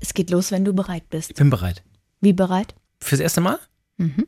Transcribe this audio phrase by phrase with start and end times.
[0.00, 1.30] Es geht los, wenn du bereit bist.
[1.30, 1.82] Ich bin bereit.
[2.20, 2.74] Wie bereit?
[3.00, 3.58] Fürs erste Mal?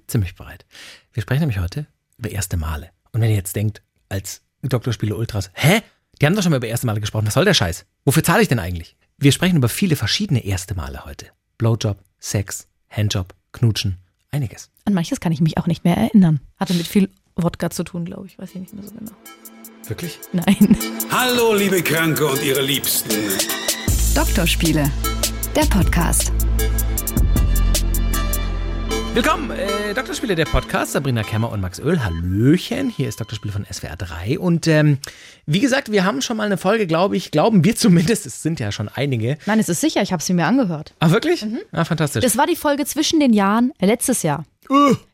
[0.06, 0.64] Ziemlich bereit.
[1.12, 1.86] Wir sprechen nämlich heute
[2.18, 2.90] über erste Male.
[3.12, 5.82] Und wenn ihr jetzt denkt, als Doktorspiele Ultras, hä?
[6.20, 7.26] Die haben doch schon mal über erste Male gesprochen.
[7.26, 7.86] Was soll der Scheiß?
[8.04, 8.96] Wofür zahle ich denn eigentlich?
[9.18, 11.26] Wir sprechen über viele verschiedene erste Male heute.
[11.58, 13.98] Blowjob, Sex, Handjob, Knutschen,
[14.30, 14.70] einiges.
[14.84, 16.40] An manches kann ich mich auch nicht mehr erinnern.
[16.56, 18.38] Hatte mit viel Wodka zu tun, glaube ich.
[18.38, 19.12] Weiß ich nicht mehr so genau.
[19.86, 20.18] Wirklich?
[20.32, 20.76] Nein.
[21.10, 23.10] Hallo, liebe Kranke und ihre Liebsten.
[24.14, 24.90] Doktorspiele,
[25.56, 26.32] der Podcast.
[29.14, 30.90] Willkommen, äh, Doktorspiele, der Podcast.
[30.90, 32.02] Sabrina Kemmer und Max Öl.
[32.02, 32.88] Hallöchen.
[32.90, 34.40] Hier ist Doktorspiele von SWR 3.
[34.40, 34.98] Und ähm,
[35.46, 38.58] wie gesagt, wir haben schon mal eine Folge, glaube ich, glauben wir zumindest, es sind
[38.58, 39.38] ja schon einige.
[39.46, 40.94] Nein, es ist sicher, ich habe sie mir angehört.
[40.98, 41.46] Ah, wirklich?
[41.70, 42.24] Ah, fantastisch.
[42.24, 44.44] Das war die Folge zwischen den Jahren, äh, letztes Jahr.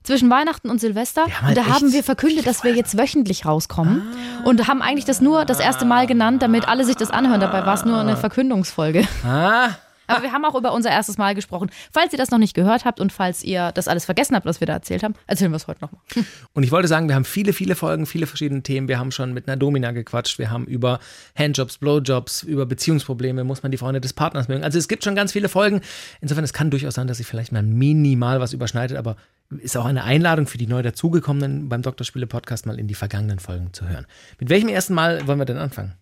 [0.03, 1.27] Zwischen Weihnachten und Silvester.
[1.43, 4.03] Halt und da haben wir verkündet, dass wir jetzt wöchentlich rauskommen.
[4.45, 7.41] Und haben eigentlich das nur das erste Mal genannt, damit alle sich das anhören.
[7.41, 9.07] Dabei war es nur eine Verkündungsfolge.
[9.27, 9.71] ah,
[10.11, 11.71] Aber wir haben auch über unser erstes Mal gesprochen.
[11.93, 14.61] Falls ihr das noch nicht gehört habt und falls ihr das alles vergessen habt, was
[14.61, 16.01] wir da erzählt haben, erzählen wir es heute nochmal.
[16.53, 18.89] Und ich wollte sagen, wir haben viele, viele Folgen, viele verschiedene Themen.
[18.89, 20.39] Wir haben schon mit einer Domina gequatscht.
[20.39, 20.99] Wir haben über
[21.37, 24.65] Handjobs, Blowjobs, über Beziehungsprobleme, muss man die Freunde des Partners mögen.
[24.65, 25.81] Also es gibt schon ganz viele Folgen.
[26.21, 29.17] Insofern, es kann durchaus sein, dass sich vielleicht mal minimal was überschneidet, aber
[29.59, 33.73] ist auch eine Einladung für die neu dazugekommenen beim Doktorspiele-Podcast mal in die vergangenen Folgen
[33.73, 34.07] zu hören.
[34.39, 35.95] Mit welchem ersten Mal wollen wir denn anfangen?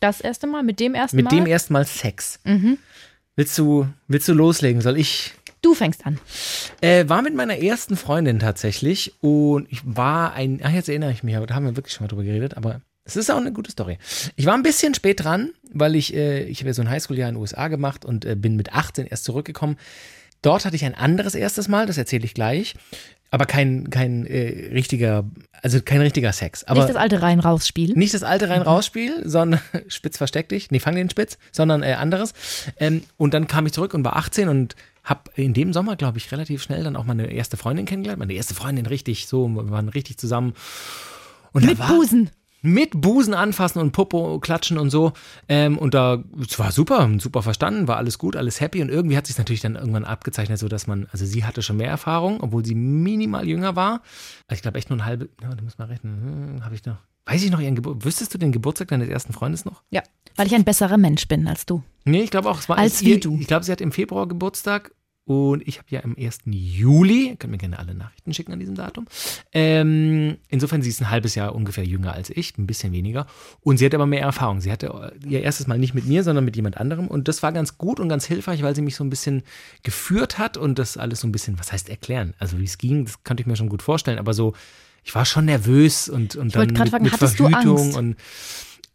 [0.00, 1.36] Das erste Mal, mit dem ersten Mit Mal.
[1.36, 2.40] dem ersten Mal Sex.
[3.36, 4.82] Willst du, willst du loslegen?
[4.82, 6.18] Soll ich du fängst an.
[6.80, 11.22] Äh, war mit meiner ersten Freundin tatsächlich und ich war ein, ach jetzt erinnere ich
[11.22, 13.52] mich, aber da haben wir wirklich schon mal drüber geredet, aber es ist auch eine
[13.52, 13.98] gute Story.
[14.36, 17.28] Ich war ein bisschen spät dran, weil ich, äh, ich habe ja so ein Highschool-Jahr
[17.28, 19.76] in den USA gemacht und äh, bin mit 18 erst zurückgekommen.
[20.42, 22.74] Dort hatte ich ein anderes erstes Mal, das erzähle ich gleich,
[23.32, 25.24] aber kein, kein äh, richtiger,
[25.62, 26.64] also kein richtiger Sex.
[26.64, 27.94] Aber Nicht das alte Rein-Raus-Spiel.
[27.94, 32.34] nicht das alte rein-raus-Spiel, sondern spitz versteck dich, nee, fang den Spitz, sondern äh, anderes.
[32.76, 36.18] Ähm, und dann kam ich zurück und war 18 und habe in dem Sommer, glaube
[36.18, 38.20] ich, relativ schnell dann auch meine erste Freundin kennengelernt.
[38.20, 40.52] Meine erste Freundin richtig so, wir waren richtig zusammen.
[41.52, 42.30] Und Mit war, Busen.
[42.62, 45.12] Mit Busen anfassen und Popo klatschen und so.
[45.48, 48.80] Ähm, und da, es war super, super verstanden, war alles gut, alles happy.
[48.80, 51.76] Und irgendwie hat sich natürlich dann irgendwann abgezeichnet, so dass man, also sie hatte schon
[51.76, 54.02] mehr Erfahrung, obwohl sie minimal jünger war.
[54.46, 56.84] Also ich glaube echt nur ein halbe, ja, du musst mal rechnen, hm, habe ich
[56.86, 56.96] noch.
[57.26, 58.04] Weiß ich noch ihren Geburtstag?
[58.04, 59.82] Wüsstest du den Geburtstag deines ersten Freundes noch?
[59.90, 60.02] Ja,
[60.36, 61.82] weil ich ein besserer Mensch bin als du.
[62.04, 63.36] Nee, ich glaube auch, es war Als ihr, wie du.
[63.40, 64.92] Ich glaube, sie hat im Februar Geburtstag
[65.24, 66.40] und ich habe ja am 1.
[66.46, 69.06] Juli, könnt mir gerne alle Nachrichten schicken an diesem Datum.
[69.52, 73.26] Ähm, insofern, sie ist ein halbes Jahr ungefähr jünger als ich, ein bisschen weniger.
[73.60, 74.60] Und sie hat aber mehr Erfahrung.
[74.60, 77.06] Sie hatte ihr erstes Mal nicht mit mir, sondern mit jemand anderem.
[77.06, 79.44] Und das war ganz gut und ganz hilfreich, weil sie mich so ein bisschen
[79.84, 82.34] geführt hat und das alles so ein bisschen, was heißt erklären?
[82.38, 84.18] Also wie es ging, das konnte ich mir schon gut vorstellen.
[84.18, 84.54] Aber so,
[85.04, 88.16] ich war schon nervös und, und dann wollte grad mit, fragen, mit Verhütung und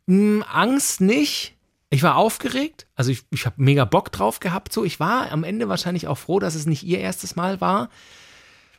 [0.07, 1.56] mh, Angst nicht.
[1.89, 4.73] Ich war aufgeregt, also ich, ich habe mega Bock drauf gehabt.
[4.73, 7.89] So, ich war am Ende wahrscheinlich auch froh, dass es nicht ihr erstes Mal war,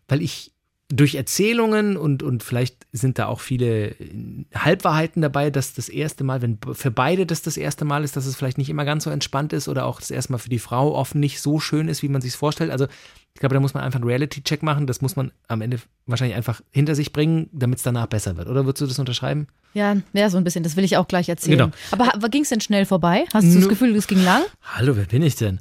[0.08, 0.52] weil ich
[0.91, 6.24] durch Erzählungen und, und vielleicht sind da auch viele äh, Halbwahrheiten dabei, dass das erste
[6.24, 9.04] Mal, wenn für beide das das erste Mal ist, dass es vielleicht nicht immer ganz
[9.04, 11.88] so entspannt ist oder auch das erste Mal für die Frau oft nicht so schön
[11.88, 12.70] ist, wie man sich vorstellt.
[12.70, 12.86] Also
[13.34, 14.87] ich glaube, da muss man einfach einen Reality-Check machen.
[14.87, 18.49] Das muss man am Ende wahrscheinlich einfach hinter sich bringen, damit es danach besser wird.
[18.49, 19.47] Oder würdest du das unterschreiben?
[19.75, 20.65] Ja, ja, so ein bisschen.
[20.65, 21.59] Das will ich auch gleich erzählen.
[21.59, 21.71] Genau.
[21.93, 23.27] Aber ging es denn schnell vorbei?
[23.33, 24.43] Hast du das Gefühl, es ging lang?
[24.62, 25.61] Hallo, wer bin ich denn?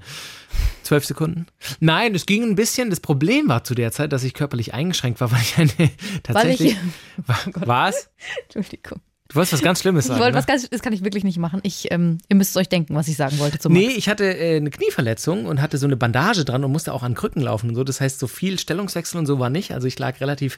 [0.82, 1.46] Zwölf Sekunden?
[1.80, 2.90] Nein, es ging ein bisschen.
[2.90, 5.90] Das Problem war zu der Zeit, dass ich körperlich eingeschränkt war, weil ich eine Weil
[6.24, 6.72] tatsächlich.
[7.18, 7.54] ich.
[7.54, 8.10] was?
[8.44, 9.02] Entschuldigung.
[9.30, 10.20] Du wolltest was ganz Schlimmes Ich sagen.
[10.20, 10.38] wollte ne?
[10.40, 11.60] was ganz, das kann ich wirklich nicht machen.
[11.64, 13.98] Ich, ähm, ihr müsst euch denken, was ich sagen wollte zum Nee, Max.
[13.98, 17.14] ich hatte äh, eine Knieverletzung und hatte so eine Bandage dran und musste auch an
[17.14, 17.84] Krücken laufen und so.
[17.84, 19.74] Das heißt, so viel Stellungswechsel und so war nicht.
[19.74, 20.58] Also ich lag relativ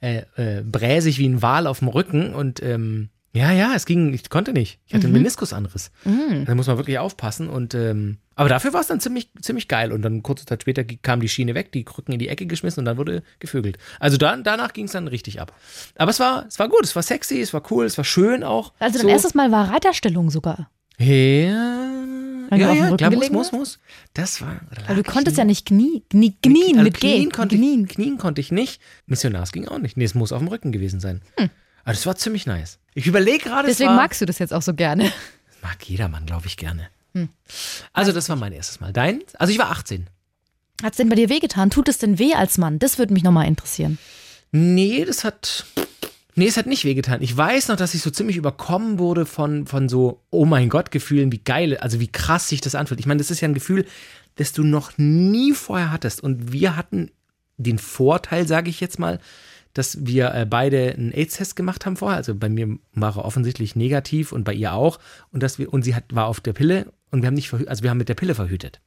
[0.00, 4.12] äh, äh, bräsig wie ein Wal auf dem Rücken und ähm, ja, ja, es ging,
[4.12, 4.78] ich konnte nicht.
[4.86, 5.90] Ich hatte einen Meniskusanriss.
[6.44, 9.92] Da muss man wirklich aufpassen und ähm, aber dafür war es dann ziemlich, ziemlich geil.
[9.92, 12.80] Und dann kurze Zeit später kam die Schiene weg, die Krücken in die Ecke geschmissen
[12.80, 13.78] und dann wurde gevögelt.
[14.00, 15.54] Also dann, danach ging es dann richtig ab.
[15.96, 18.42] Aber es war, es war gut, es war sexy, es war cool, es war schön
[18.44, 18.72] auch.
[18.78, 19.12] Also dein so.
[19.12, 20.70] erstes Mal war Reiterstellung sogar.
[20.98, 21.06] Ja,
[22.50, 23.78] du ja, ja, klar, muss, muss, muss.
[24.14, 24.60] Das war.
[24.86, 27.16] Weil du konntest ja nicht knie, knie, knien also mit G.
[27.16, 27.84] knien konnte knien.
[27.84, 28.80] Ich, knien konnte ich nicht.
[29.06, 29.96] Missionars ging auch nicht.
[29.96, 31.22] Nee, es muss auf dem Rücken gewesen sein.
[31.84, 32.78] Aber das war ziemlich nice.
[32.94, 33.78] Ich überlege gerade, es Hm.
[33.78, 35.10] Deswegen war, magst du das jetzt auch so gerne.
[35.62, 36.88] mag jedermann, glaube ich, gerne.
[37.14, 37.28] Hm.
[37.92, 38.92] Also das war mein erstes Mal.
[38.92, 39.22] Dein?
[39.38, 40.08] Also ich war 18.
[40.82, 41.70] Hat es denn bei dir wehgetan?
[41.70, 42.78] Tut es denn weh als Mann?
[42.78, 43.98] Das würde mich nochmal interessieren.
[44.50, 45.64] Nee, das hat.
[46.34, 47.22] Nee, es hat nicht wehgetan.
[47.22, 50.90] Ich weiß noch, dass ich so ziemlich überkommen wurde von, von so, oh mein Gott,
[50.90, 53.00] Gefühlen, wie geil, also wie krass sich das anfühlt.
[53.00, 53.84] Ich meine, das ist ja ein Gefühl,
[54.36, 56.22] das du noch nie vorher hattest.
[56.22, 57.10] Und wir hatten
[57.58, 59.20] den Vorteil, sage ich jetzt mal,
[59.74, 62.18] dass wir äh, beide einen AIDS-Test gemacht haben vorher.
[62.18, 64.98] Also bei mir war er offensichtlich negativ und bei ihr auch.
[65.32, 67.82] Und dass wir, und sie hat, war auf der Pille und wir haben nicht also
[67.82, 68.80] wir haben mit der Pille verhütet.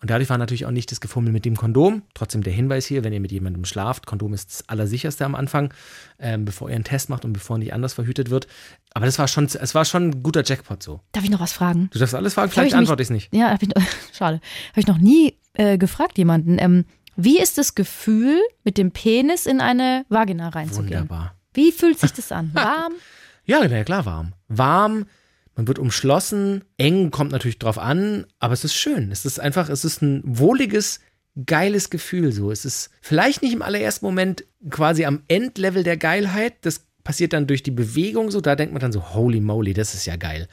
[0.00, 2.02] Und dadurch war natürlich auch nicht das Gefummel mit dem Kondom.
[2.14, 5.74] Trotzdem der Hinweis hier, wenn ihr mit jemandem schlaft, Kondom ist das Allersicherste am Anfang,
[6.18, 8.46] ähm, bevor ihr einen Test macht und bevor nicht anders verhütet wird.
[8.94, 11.00] Aber das war schon, es war schon ein guter Jackpot so.
[11.12, 11.90] Darf ich noch was fragen?
[11.92, 13.34] Du darfst alles fragen, vielleicht ich antworte ich es nicht.
[13.34, 13.68] Ja, hab ich,
[14.14, 14.40] schade.
[14.70, 16.58] Habe ich noch nie äh, gefragt jemanden.
[16.58, 16.86] Ähm,
[17.16, 21.00] wie ist das Gefühl, mit dem Penis in eine Vagina reinzugehen?
[21.00, 21.34] Wunderbar.
[21.52, 22.50] Wie fühlt sich das an?
[22.54, 22.94] Warm?
[23.46, 24.34] Ja, klar, warm.
[24.46, 25.06] Warm,
[25.60, 29.12] man wird umschlossen, eng kommt natürlich drauf an, aber es ist schön.
[29.12, 31.00] Es ist einfach, es ist ein wohliges,
[31.44, 32.50] geiles Gefühl so.
[32.50, 37.46] Es ist vielleicht nicht im allerersten Moment quasi am Endlevel der Geilheit, das passiert dann
[37.46, 40.48] durch die Bewegung so, da denkt man dann so, holy moly, das ist ja geil.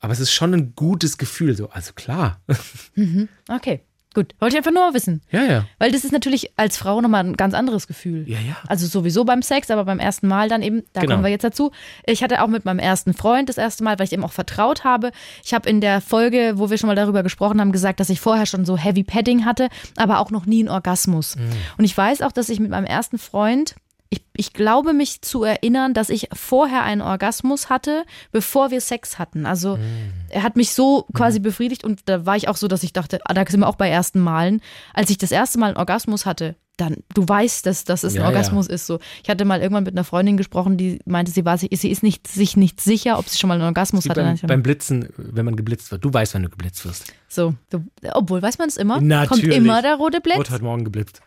[0.00, 2.42] Aber es ist schon ein gutes Gefühl so, also klar.
[3.48, 3.80] Okay,
[4.14, 4.34] gut.
[4.40, 5.22] Wollte ich einfach nur mal wissen.
[5.30, 5.64] ja, ja.
[5.78, 8.28] Weil das ist natürlich als Frau nochmal ein ganz anderes Gefühl.
[8.28, 8.56] Ja, ja.
[8.68, 11.12] Also sowieso beim Sex, aber beim ersten Mal dann eben, da Genau.
[11.14, 11.70] kommen wir jetzt dazu.
[12.06, 14.84] Ich hatte auch mit meinem ersten Freund das erste Mal, weil ich ihm auch vertraut
[14.84, 15.10] habe.
[15.44, 18.20] Ich habe in der Folge, wo wir schon mal darüber gesprochen haben, gesagt, dass ich
[18.20, 21.36] vorher schon so Heavy Padding hatte, aber auch noch nie einen Orgasmus.
[21.78, 23.74] Und ich weiß auch, dass ich mit meinem ersten Freund,
[24.12, 29.18] ich, ich glaube mich zu erinnern, dass ich vorher einen Orgasmus hatte, bevor wir Sex
[29.18, 29.46] hatten.
[29.46, 29.78] Also
[30.28, 33.20] er hat mich so quasi befriedigt und da war ich auch so, dass ich dachte,
[33.24, 34.60] ah, da sind wir auch bei ersten Malen.
[34.92, 38.16] Als ich das erste Mal einen Orgasmus hatte, dann, du weißt, dass, dass es ein
[38.16, 38.28] Ja, ja.
[38.28, 38.98] Orgasmus ist so.
[39.22, 42.02] Ich hatte mal irgendwann mit einer Freundin gesprochen, die meinte, sie war sich, sie ist
[42.02, 44.22] nicht, sich nicht sicher, ob sie schon mal einen Orgasmus hatte.
[44.22, 46.04] beim, beim Blitzen, wenn man geblitzt wird.
[46.04, 47.12] Du weißt, wenn du geblitzt wirst.
[47.28, 49.00] so, du, obwohl, weiß man es immer?
[49.00, 49.42] Natürlich.
[49.44, 50.50] Kommt immer der rote Wurde Blitz?
[50.50, 51.20] heute Morgen geblitzt.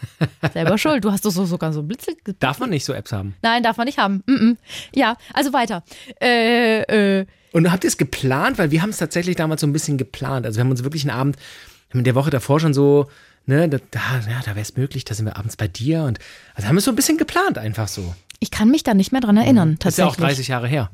[0.52, 1.04] Selber schuld.
[1.04, 2.12] Du hast doch so, sogar so Blitze.
[2.38, 3.34] Darf man nicht so Apps haben?
[3.42, 4.22] Nein, darf man nicht haben.
[4.26, 4.56] Mm -mm.
[4.94, 5.82] Ja, also weiter.
[6.20, 8.58] Äh, äh, Und habt ihr es geplant?
[8.58, 10.46] Weil wir haben es tatsächlich damals so ein bisschen geplant.
[10.46, 13.08] Also wir haben uns wirklich einen Abend, wir haben in der Woche davor schon so,
[13.46, 16.18] ne, da, da, ja, da wäre es möglich, da sind wir abends bei dir und
[16.54, 18.14] also haben wir es so ein bisschen geplant einfach so.
[18.40, 19.74] ich kann mich da nicht mehr dran erinnern, Mhm.
[19.74, 20.12] Ist ja tatsächlich.
[20.12, 20.90] auch 30 Jahre her.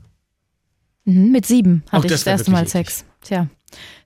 [1.04, 3.04] Mhm, mit sieben Auch hatte ich das das erste Mal Sex.
[3.22, 3.48] Tja,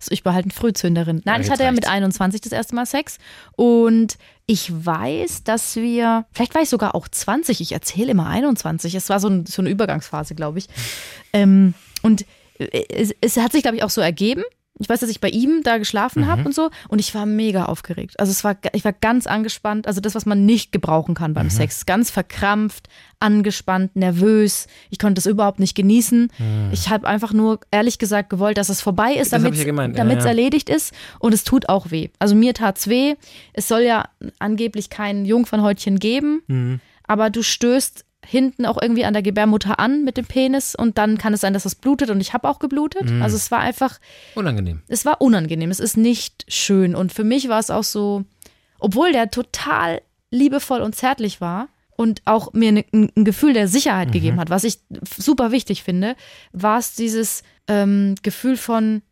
[0.09, 1.23] ich war halt eine Frühzünderin.
[1.25, 1.97] Nein, Ja, ich hatte ja mit reicht's.
[1.97, 3.19] 21 das erste Mal Sex.
[3.57, 8.95] Und ich weiß, dass wir, vielleicht war ich sogar auch 20, ich erzähle immer 21.
[8.95, 10.69] Es war so, ein, so eine Übergangsphase, glaube ich.
[11.33, 12.25] Ähm, und
[12.59, 14.45] äh, es, es hat sich, glaube ich, auch so ergeben.
[14.79, 16.27] Ich weiß, dass ich bei ihm da geschlafen Mhm.
[16.27, 16.71] habe und so.
[16.89, 18.19] Und ich war mega aufgeregt.
[18.21, 19.87] Also es war, ich war ganz angespannt.
[19.87, 21.35] Also das, was man nicht gebrauchen kann Mhm.
[21.35, 21.87] beim Sex.
[21.87, 22.89] Ganz verkrampft,
[23.19, 24.67] angespannt, nervös.
[24.91, 26.31] Ich konnte es überhaupt nicht genießen.
[26.73, 29.37] Ich habe einfach nur, ehrlich gesagt, gewollt, dass es vorbei ist, Mhm.
[29.43, 29.73] Damit ich ja.
[29.73, 30.29] Ja, es ja.
[30.31, 30.93] erledigt ist.
[31.19, 32.09] Und es tut auch weh.
[32.19, 33.15] Also mir tat's weh.
[33.53, 34.09] Es soll ja
[34.39, 36.43] angeblich kein Jungfernhäutchen geben.
[36.47, 36.81] Mhm.
[37.09, 41.17] Aber du stößt hinten auch irgendwie an der Gebärmutter an mit dem Penis und dann
[41.19, 43.11] kann es sein, dass es blutet und ich habe auch geblutet.
[43.11, 43.23] Mhm.
[43.23, 43.99] Also es war einfach,
[44.35, 44.83] Unangenehm.
[44.89, 48.25] es war unangenehm, es ist nicht schön und für mich war es auch so,
[48.79, 54.13] obwohl der total liebevoll und zärtlich war und auch mir ne- ein, Gefühl der Sicherheit
[54.13, 54.81] gegeben hat, was ich
[55.17, 56.17] super wichtig finde,
[56.53, 59.03] war es dieses ähm, Gefühl von,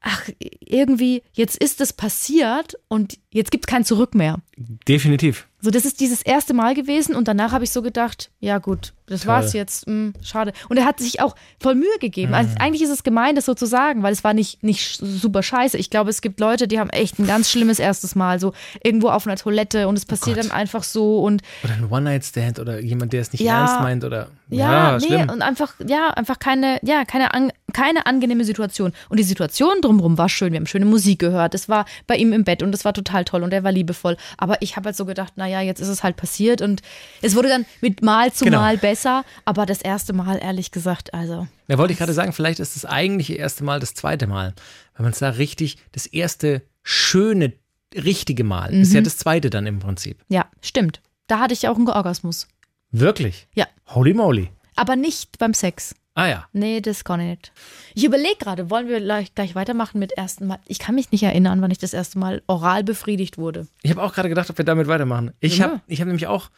[0.00, 0.28] ach,
[0.60, 4.40] irgendwie, jetzt ist es passiert und jetzt gibt es kein Zurück mehr.
[4.88, 5.48] Definitiv.
[5.64, 8.94] So, das ist dieses erste Mal gewesen und danach habe ich so gedacht, ja gut,
[9.12, 9.28] das Toll.
[9.34, 10.52] war's jetzt, hm, schade.
[10.68, 12.34] Und er hat sich auch voll Mühe gegeben.
[12.34, 15.42] Also, eigentlich ist es gemein, das so zu sagen, weil es war nicht, nicht super
[15.42, 15.76] scheiße.
[15.78, 19.08] Ich glaube, es gibt Leute, die haben echt ein ganz schlimmes erstes Mal, so irgendwo
[19.08, 20.46] auf einer Toilette und es passiert Gott.
[20.46, 23.60] dann einfach so und Oder ein One-Night-Stand oder jemand, der es nicht Ja.
[23.60, 25.30] ernst meint oder ja, nee, schlimm.
[25.30, 28.92] und einfach, ja, einfach keine, ja, keine, an, keine angenehme Situation.
[29.08, 30.52] Und die Situation drumherum war schön.
[30.52, 31.54] Wir haben schöne Musik gehört.
[31.54, 34.16] Es war bei ihm im Bett und es war total toll und er war liebevoll.
[34.36, 36.82] Aber ich habe halt so gedacht, naja, jetzt ist es halt passiert und
[37.22, 38.60] es wurde dann mit Mal zu Genau.
[38.60, 39.01] Mal besser.
[39.44, 41.46] Aber das erste Mal, ehrlich gesagt, also.
[41.68, 44.54] Da wollte ich gerade sagen, vielleicht ist das eigentliche erste Mal das zweite Mal.
[44.96, 47.52] Wenn man es da richtig, das erste schöne,
[47.94, 49.04] richtige Mal ist ja Mhm.
[49.04, 50.18] das zweite dann im Prinzip.
[50.28, 51.00] Ja, stimmt.
[51.26, 52.48] Da hatte ich auch einen Orgasmus.
[52.90, 53.46] Wirklich?
[53.54, 53.66] Ja.
[53.88, 54.50] Holy moly.
[54.76, 55.94] Aber nicht beim Sex.
[56.14, 56.46] Ah ja.
[56.52, 57.52] Nee, das kann ich nicht.
[57.94, 60.58] Ich überlege gerade, wollen wir gleich, gleich weitermachen mit ersten Mal.
[60.66, 63.66] Ich kann mich nicht erinnern, wann ich das erste Mal oral befriedigt wurde.
[63.82, 65.32] Ich habe auch gerade gedacht, ob wir damit weitermachen.
[65.40, 65.64] Ich Ja.
[65.64, 66.50] habe ich hab nämlich auch,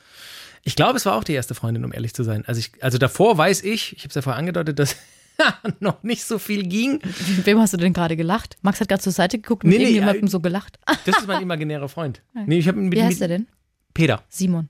[0.64, 2.44] ich glaube, es war auch die erste Freundin, um ehrlich zu sein.
[2.47, 4.97] Also, ich, also davor weiß ich, ich habe es ja vorher angedeutet, dass
[5.80, 7.00] noch nicht so viel ging.
[7.37, 8.56] Mit wem hast du denn gerade gelacht?
[8.62, 10.78] Max hat gerade zur Seite geguckt und Nee, mit nee, irgendjemandem äh, so gelacht.
[11.04, 12.23] Das ist mein imaginärer Freund.
[12.47, 13.47] Nee, ich mit, Wie heißt mit er denn?
[13.92, 14.23] Peter.
[14.28, 14.68] Simon.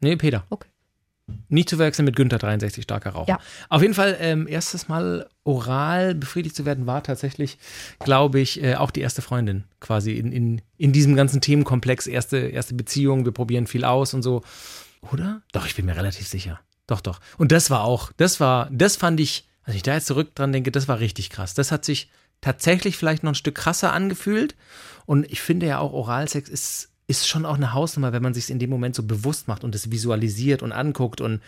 [0.00, 0.44] Nee, Peter.
[0.50, 0.68] Okay.
[1.48, 3.28] Nicht zu verwechseln mit Günther 63, starker Raucher.
[3.28, 3.40] Ja.
[3.68, 7.58] Auf jeden Fall, ähm, erstes Mal oral befriedigt zu werden, war tatsächlich,
[7.98, 12.06] glaube ich, äh, auch die erste Freundin quasi in, in, in diesem ganzen Themenkomplex.
[12.06, 14.42] Erste, erste Beziehung, wir probieren viel aus und so.
[15.12, 15.42] Oder?
[15.52, 16.60] Doch, ich bin mir relativ sicher.
[16.86, 17.20] Doch, doch.
[17.38, 20.52] Und das war auch, das war, das fand ich, als ich da jetzt zurück dran
[20.52, 21.54] denke, das war richtig krass.
[21.54, 22.10] Das hat sich
[22.40, 24.54] tatsächlich vielleicht noch ein Stück krasser angefühlt.
[25.06, 28.50] Und ich finde ja auch, Oralsex ist ist schon auch eine Hausnummer, wenn man sich
[28.50, 31.40] in dem Moment so bewusst macht und es visualisiert und anguckt und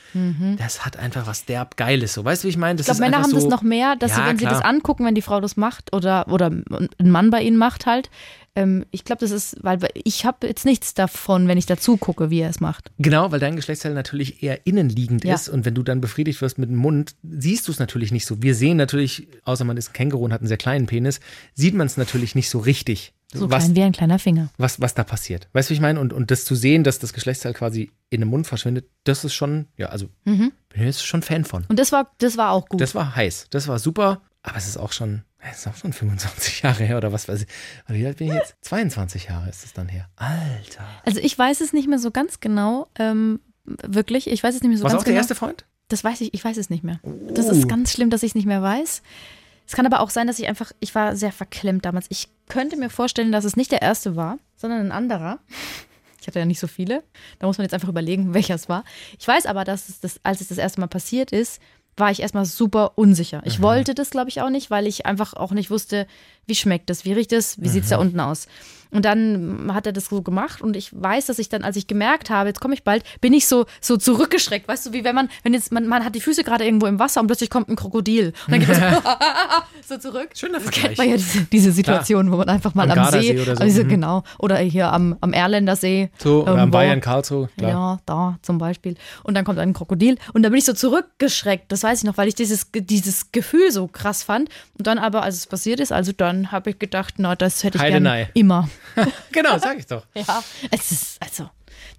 [0.57, 2.15] das hat einfach was derb Geiles.
[2.15, 2.77] So, weißt du, wie ich meine?
[2.77, 4.61] Das Ich glaube, Männer haben so, das noch mehr, dass sie, Ja, wenn sie das
[4.61, 4.71] klar.
[4.71, 8.09] angucken, wenn die Frau das macht oder, oder ein Mann bei ihnen macht halt.
[8.59, 12.31] Ähm, ich glaube, das ist, weil ich habe jetzt nichts davon, wenn ich dazu gucke,
[12.31, 12.91] wie er es macht.
[12.99, 15.35] Genau, weil dein Geschlechtsteil natürlich eher innenliegend Ja.
[15.35, 18.27] ist und wenn du dann befriedigt wirst mit dem Mund, siehst du es natürlich nicht
[18.27, 18.43] so.
[18.43, 21.21] Wir sehen natürlich, außer man ist ein Känguru und hat einen sehr kleinen Penis,
[21.55, 24.49] sieht man es natürlich nicht so richtig, So was, klein wie ein kleiner Finger.
[24.59, 25.49] was, was da passiert.
[25.53, 26.01] Weißt du, wie ich meine?
[26.01, 29.35] Und, und das zu sehen, dass das Geschlechtsteil quasi in den Mund verschwindet, das ist
[29.35, 31.65] schon, ja, also bin ich jetzt schon Fan von.
[31.69, 32.81] Und das war, das war auch gut.
[32.81, 35.93] Das war heiß, das war super, aber es ist auch schon, es ist auch schon
[35.93, 37.49] 25 Jahre her oder was weiß ich.
[37.89, 38.57] Oder wie alt bin ich jetzt?
[38.63, 40.09] 22 Jahre ist es dann her.
[40.17, 40.85] Alter.
[41.05, 44.29] also ich weiß es nicht mehr so ganz genau, ähm, wirklich.
[44.29, 45.21] Ich weiß es nicht mehr so Was ganz auch der genau.
[45.23, 45.65] erste Freund?
[45.89, 47.01] Das weiß ich, ich weiß es nicht mehr.
[47.31, 47.53] Das Oh.
[47.53, 49.03] ist ganz schlimm, dass ich es nicht mehr weiß.
[49.67, 52.07] Es kann aber auch sein, dass ich einfach, ich war sehr verklemmt damals.
[52.09, 55.39] Ich könnte mir vorstellen, dass es nicht der erste war, sondern ein anderer.
[56.21, 57.05] Ich hatte ja nicht so viele.
[57.39, 58.85] Da muss man jetzt einfach überlegen, welcher es war.
[59.19, 61.61] Ich weiß aber, dass es das, als es das erste Mal passiert ist,
[61.99, 63.43] war ich erstmal super unsicher.
[63.45, 66.07] Ich wollte das, glaube ich, auch nicht, weil ich einfach auch nicht wusste,
[66.47, 68.47] wie schmeckt das, wie riecht es, wie sieht es da unten aus.
[68.91, 71.87] Und dann hat er das so gemacht und ich weiß, dass ich dann, als ich
[71.87, 75.15] gemerkt habe, jetzt komme ich bald, bin ich so, so zurückgeschreckt, weißt du, wie wenn
[75.15, 77.69] man, wenn jetzt, man, man hat die Füße gerade irgendwo im Wasser und plötzlich kommt
[77.69, 78.79] ein Krokodil und dann geht es
[79.89, 80.31] so zurück.
[80.35, 80.83] Schöner Das Vergleich.
[80.85, 83.63] kennt man ja diese, diese Situation, wo man einfach mal Am am, See, oder so.
[83.63, 83.89] also Mhm.
[83.89, 86.11] genau, oder hier am, am Erländer See.
[86.19, 86.71] So, oder am.
[86.71, 87.71] Bayern Karlsruhe, klar.
[87.71, 88.97] Ja, da zum Beispiel.
[89.23, 92.17] Und dann kommt ein Krokodil und da bin ich so zurückgeschreckt, das weiß ich noch,
[92.17, 94.49] weil ich dieses, dieses Gefühl so krass fand.
[94.79, 97.79] Und dann aber, als es passiert ist, also dann habe ich gedacht, na, das hätte
[97.79, 98.69] ich gerne immer.
[99.33, 100.07] Genau, sag ich doch.
[100.15, 101.49] Ja, es ist, also,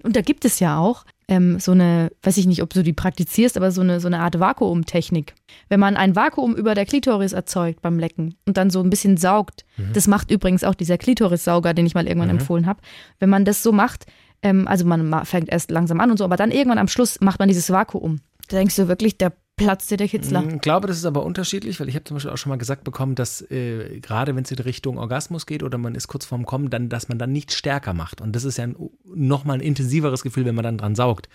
[0.04, 2.94] und da gibt es ja auch ähm, so eine, weiß ich nicht, ob du die
[2.94, 5.36] praktizierst, aber so eine, so eine Art Vakuumtechnik.
[5.70, 9.18] Wenn man ein Vakuum über der Klitoris erzeugt beim Lecken und dann so ein bisschen
[9.18, 12.82] saugt, das macht übrigens auch dieser Klitorissauger, den ich mal irgendwann empfohlen habe.
[13.20, 14.06] Wenn man das so macht,
[14.42, 17.20] ähm, also man ma- fängt erst langsam an und so, aber dann irgendwann am Schluss
[17.22, 18.22] macht man dieses Vakuum.
[18.48, 20.44] Da denkst du wirklich, da platzt dir der Kitzler.
[20.54, 22.84] Ich glaube, das ist aber unterschiedlich, weil ich habe zum Beispiel auch schon mal gesagt
[22.84, 26.46] bekommen, dass äh, gerade wenn es in Richtung Orgasmus geht oder man ist kurz vorm
[26.46, 28.22] Kommen, dann, dass man dann nicht stärker macht.
[28.22, 28.76] Und das ist ja ein,
[29.14, 31.30] nochmal ein intensiveres Gefühl, wenn man dann dran saugt.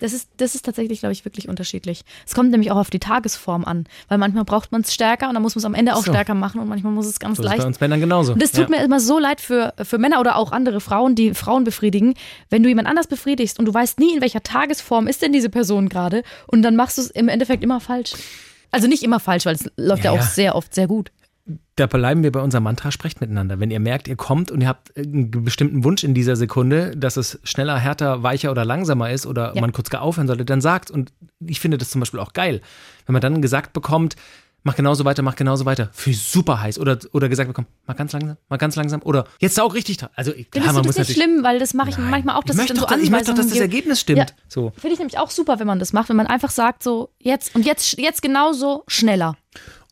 [0.00, 2.04] Das ist, das ist tatsächlich, glaube ich, wirklich unterschiedlich.
[2.26, 5.34] Es kommt nämlich auch auf die Tagesform an, weil manchmal braucht man es stärker und
[5.34, 6.12] dann muss man es am Ende auch So.
[6.12, 7.60] stärker machen und manchmal muss es ganz So ist leicht.
[7.62, 8.32] bei uns Männern genauso.
[8.34, 8.76] Und das tut ja.
[8.76, 12.14] mir immer so leid für, für Männer oder auch andere Frauen, die Frauen befriedigen,
[12.50, 15.48] wenn du jemand anders befriedigst und du weißt nie, in welcher Tagesform ist denn diese
[15.48, 18.12] Person gerade und dann machst du es im Endeffekt immer falsch.
[18.70, 21.10] Also nicht immer falsch, weil es läuft ja, Ja, auch sehr oft sehr gut.
[21.76, 23.60] Da bleiben wir bei unserem Mantra, sprecht miteinander.
[23.60, 27.16] Wenn ihr merkt, ihr kommt und ihr habt einen bestimmten Wunsch in dieser Sekunde, dass
[27.18, 29.60] es schneller, härter, weicher oder langsamer ist oder Ja.
[29.60, 30.90] man kurz gar aufhören sollte, dann sagt.
[30.90, 31.12] Und
[31.44, 32.62] ich finde das zum Beispiel auch geil.
[33.06, 34.16] Wenn man dann gesagt bekommt,
[34.64, 36.78] mach genauso weiter, mach genauso weiter, für super heiß.
[36.78, 39.02] Oder, oder gesagt bekommt, mach ganz langsam, mach ganz langsam.
[39.02, 40.10] Oder jetzt saug richtig dran.
[40.16, 41.32] Also klar, Findest man du muss das nicht natürlich.
[41.34, 42.10] schlimm, weil das mache ich Nein.
[42.10, 43.58] manchmal auch, dass ich möchte dann so doch, ich möchte doch, dass das.
[43.58, 44.18] Ergebnis stimmt.
[44.18, 44.26] Ja.
[44.48, 44.72] So.
[44.76, 47.54] Finde ich nämlich auch super, wenn man das macht, wenn man einfach sagt so, jetzt
[47.54, 49.36] und jetzt, jetzt genauso schneller.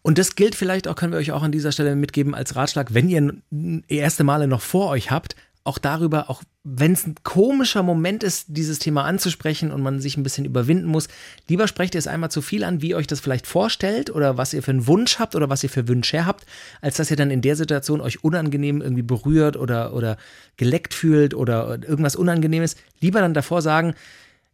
[0.02, 2.92] Und das gilt vielleicht auch, können wir euch auch an dieser Stelle mitgeben als Ratschlag,
[2.92, 3.40] wenn ihr
[3.86, 8.46] erste Male noch vor euch habt, auch darüber, auch wenn es ein komischer Moment ist,
[8.48, 11.08] dieses Thema anzusprechen und man sich ein bisschen überwinden muss,
[11.48, 14.36] lieber sprecht ihr es einmal zu viel an, wie ihr euch das vielleicht vorstellt oder
[14.36, 16.46] was ihr für einen Wunsch habt oder was ihr für Wünsche habt,
[16.80, 20.16] als dass ihr dann in der Situation euch unangenehm irgendwie berührt oder, oder
[20.56, 22.76] geleckt fühlt oder irgendwas Unangenehmes.
[23.00, 23.94] Lieber dann davor sagen,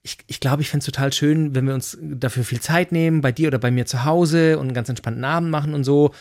[0.03, 3.21] ich, ich glaube, ich fände es total schön, wenn wir uns dafür viel Zeit nehmen,
[3.21, 6.13] bei dir oder bei mir zu Hause und einen ganz entspannten Abend machen und so.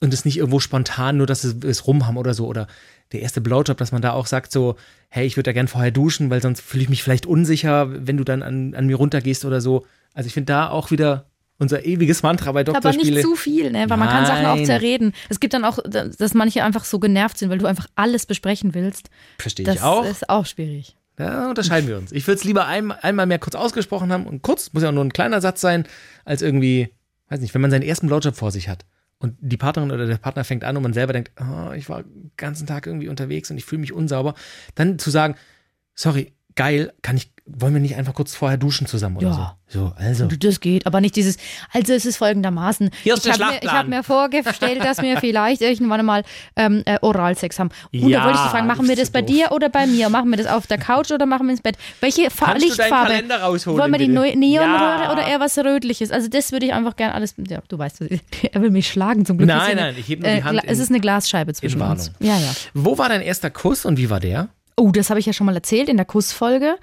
[0.00, 2.46] Und es nicht irgendwo spontan, nur dass wir es rum haben oder so.
[2.46, 2.68] Oder
[3.12, 4.76] der erste Blowjob, dass man da auch sagt so,
[5.08, 8.16] hey, ich würde da gern vorher duschen, weil sonst fühle ich mich vielleicht unsicher, wenn
[8.16, 9.84] du dann an, an mir runtergehst oder so.
[10.14, 11.26] Also ich finde da auch wieder
[11.58, 13.16] unser ewiges Mantra bei Aber Doktorspiele.
[13.16, 13.84] nicht zu viel, ne?
[13.88, 14.64] weil man kann Sachen auch Nein.
[14.64, 15.12] zerreden.
[15.28, 18.74] Es gibt dann auch, dass manche einfach so genervt sind, weil du einfach alles besprechen
[18.74, 19.10] willst.
[19.38, 20.04] Verstehe Das ich auch.
[20.04, 20.96] ist auch schwierig.
[21.16, 22.12] Da unterscheiden wir uns.
[22.12, 24.94] Ich würde es lieber ein, einmal mehr kurz ausgesprochen haben und kurz, muss ja auch
[24.94, 25.86] nur ein kleiner Satz sein,
[26.24, 26.88] als irgendwie,
[27.28, 28.86] weiß nicht, wenn man seinen ersten Blowjob vor sich hat
[29.20, 32.02] und die Partnerin oder der Partner fängt an und man selber denkt, oh, ich war
[32.02, 34.34] den ganzen Tag irgendwie unterwegs und ich fühle mich unsauber,
[34.74, 35.36] dann zu sagen,
[35.94, 39.32] sorry, geil, kann ich, wollen wir nicht einfach kurz vorher duschen zusammen oder Ja.
[39.34, 39.46] so?
[39.72, 40.26] So, also.
[40.26, 41.36] Das geht, aber nicht dieses,
[41.72, 42.90] also es ist folgendermaßen.
[43.04, 46.24] Hier ist ich habe mir, ich hab mir vorgestellt, dass wir vielleicht irgendwann mal
[46.56, 47.70] ähm, äh, Oralsex haben.
[47.92, 49.86] Und Ja, da wollte ich dich fragen, machen wir das bei du dir oder bei
[49.86, 50.08] mir?
[50.08, 51.76] Machen wir das auf der Couch oder machen wir ins Bett?
[52.00, 53.06] Welche Fa Kannst du deinen Lichtfarbe?
[53.12, 54.38] Kalender rausholen, Wollen wir die bitte?
[54.38, 55.12] Neonröhre Ja.
[55.12, 56.10] oder eher was Rötliches?
[56.10, 58.00] Also das würde ich einfach gerne alles, ja, du weißt,
[58.52, 59.46] er will mich schlagen zum Glück.
[59.48, 62.10] Nein, nein, ich heb nur die äh, Hand Es in- ist eine Glasscheibe zwischen uns.
[62.18, 62.50] Ja, ja.
[62.74, 64.48] Wo war dein erster Kuss und wie war der?
[64.80, 66.76] Oh, das habe ich ja schon mal erzählt in der Kussfolge.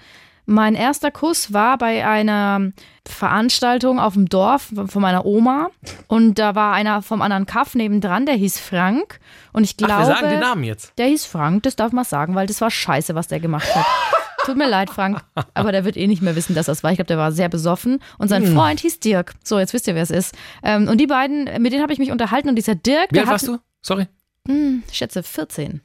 [0.45, 2.71] Mein erster Kuss war bei einer
[3.05, 5.71] Veranstaltung auf dem Dorf von meiner Oma.
[6.07, 9.19] Und da war einer vom anderen Kaff nebendran, der hieß Frank.
[9.51, 9.93] Und ich glaube.
[9.95, 10.93] Ach, wir sagen den Namen jetzt.
[10.99, 13.85] Der hieß Frank, das darf man sagen, weil das war scheiße, was der gemacht hat.
[14.45, 15.19] Tut mir leid, Frank,
[15.55, 16.91] aber der wird eh nicht mehr wissen, dass das war.
[16.91, 17.99] Ich glaube, der war sehr besoffen.
[18.19, 19.33] Und sein Freund hieß Dirk.
[19.43, 20.35] So, jetzt wisst ihr, wer es ist.
[20.63, 22.47] Ähm, und die beiden, mit denen habe ich mich unterhalten.
[22.47, 23.57] Und dieser Dirk, Wie alt warst du?
[23.81, 24.07] Sorry.
[24.47, 25.81] ich schätze 14.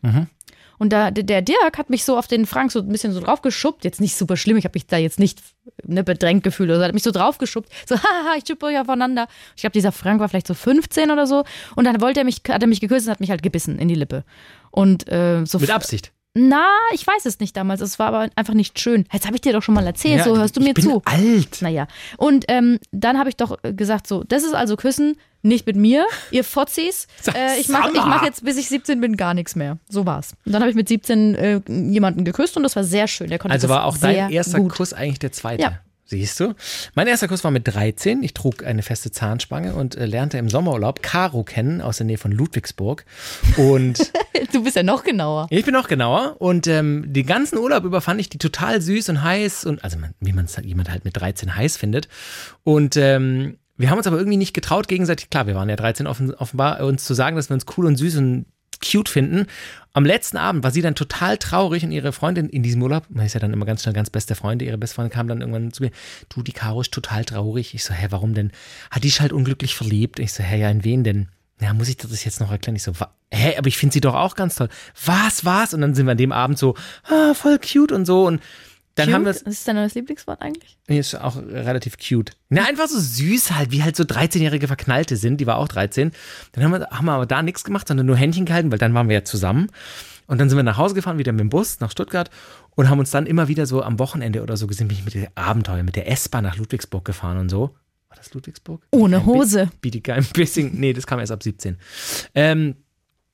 [0.82, 3.84] Und da, der Dirk hat mich so auf den Frank so ein bisschen so draufgeschubbt.
[3.84, 5.38] Jetzt nicht super schlimm, ich habe mich da jetzt nicht
[5.84, 6.82] ne, bedrängt gefühlt oder so.
[6.82, 7.68] Er hat mich so draufgeschubbt.
[7.88, 9.28] So, haha, ich schuppe euch aufeinander.
[9.54, 11.44] Ich glaube, dieser Frank war vielleicht so 15 oder so.
[11.76, 13.86] Und dann wollte er mich, hat er mich geküsst und hat mich halt gebissen in
[13.86, 14.24] die Lippe.
[14.72, 15.60] Und äh, so.
[15.60, 16.10] Mit Absicht.
[16.34, 17.82] Na, ich weiß es nicht damals.
[17.82, 19.04] Es war aber einfach nicht schön.
[19.12, 20.84] Jetzt habe ich dir doch schon mal erzählt, Ja, so hörst du ich mir bin
[20.84, 21.02] zu.
[21.04, 21.58] alt.
[21.60, 21.86] Naja.
[22.16, 25.76] Und ähm, dann habe ich doch äh, gesagt, so, das ist also Küssen, nicht mit
[25.76, 27.06] mir, ihr Fotzis.
[27.34, 29.78] Äh, ich mache mach jetzt, bis ich 17 bin, gar nichts mehr.
[29.88, 30.34] So war's.
[30.44, 33.32] Und dann habe ich mit 17 äh, jemanden geküsst und das war sehr schön.
[33.44, 34.72] Also war auch dein erster gut.
[34.72, 35.62] Kuss eigentlich der zweite.
[35.62, 35.80] Ja.
[36.12, 36.54] Siehst du?
[36.94, 38.22] Mein erster Kuss war mit 13.
[38.22, 42.18] Ich trug eine feste Zahnspange und äh, lernte im Sommerurlaub Caro kennen aus der Nähe
[42.18, 43.06] von Ludwigsburg.
[43.56, 44.12] Und
[44.52, 45.46] Du bist ja noch genauer.
[45.48, 46.36] ich bin noch genauer.
[46.38, 49.64] Und ähm, den ganzen Urlaub über fand ich die total süß und heiß.
[49.64, 52.08] Und also man, wie man es jemand halt mit 13 heiß findet.
[52.62, 56.06] Und ähm, wir haben uns aber irgendwie nicht getraut, gegenseitig, klar, wir waren ja 13
[56.06, 58.44] offen, offenbar, uns zu sagen, dass wir uns cool und süß und
[58.82, 59.46] cute finden.
[59.94, 63.26] Am letzten Abend war sie dann total traurig und ihre Freundin in diesem Urlaub, man
[63.26, 65.72] ist ja dann immer ganz schnell ganz beste Freunde, ihre beste Freundin kam dann irgendwann
[65.72, 65.90] zu mir,
[66.30, 67.74] du, die Caro ist total traurig.
[67.74, 68.52] Ich so, hä, warum denn?
[68.90, 70.18] Hat die sich halt unglücklich verliebt?
[70.18, 71.28] Ich so, hä, ja, in wen denn?
[71.60, 72.76] Ja, muss ich das jetzt noch erklären?
[72.76, 72.92] Ich so,
[73.30, 74.68] hä, aber ich finde sie doch auch ganz toll.
[75.04, 75.74] Was, was?
[75.74, 76.74] Und dann sind wir an dem Abend so,
[77.04, 78.40] ah, voll cute und so und
[78.94, 79.46] dann haben wir Cute?
[79.46, 80.78] Was ist dein neues Lieblingswort eigentlich?
[80.88, 82.32] Nee, ist auch relativ cute.
[82.48, 85.40] Na, einfach so süß halt, wie halt so 13-jährige Verknallte sind.
[85.40, 86.12] Die war auch 13.
[86.52, 88.94] Dann haben wir, haben wir aber da nichts gemacht, sondern nur Händchen gehalten, weil dann
[88.94, 89.68] waren wir ja zusammen.
[90.26, 92.30] Und dann sind wir nach Hause gefahren, wieder mit dem Bus nach Stuttgart
[92.74, 95.14] und haben uns dann immer wieder so am Wochenende oder so gesehen, bin ich mit
[95.14, 97.74] der Abenteuer, mit der S-Bahn nach Ludwigsburg gefahren und so.
[98.08, 98.82] War das Ludwigsburg?
[98.90, 99.70] Ohne Hose.
[99.80, 100.72] Bietigheim, Bissing.
[100.74, 101.78] Nee, das kam erst ab 17.
[102.34, 102.76] Ähm,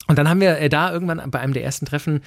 [0.07, 2.23] und dann haben wir äh, da irgendwann bei einem der ersten Treffen,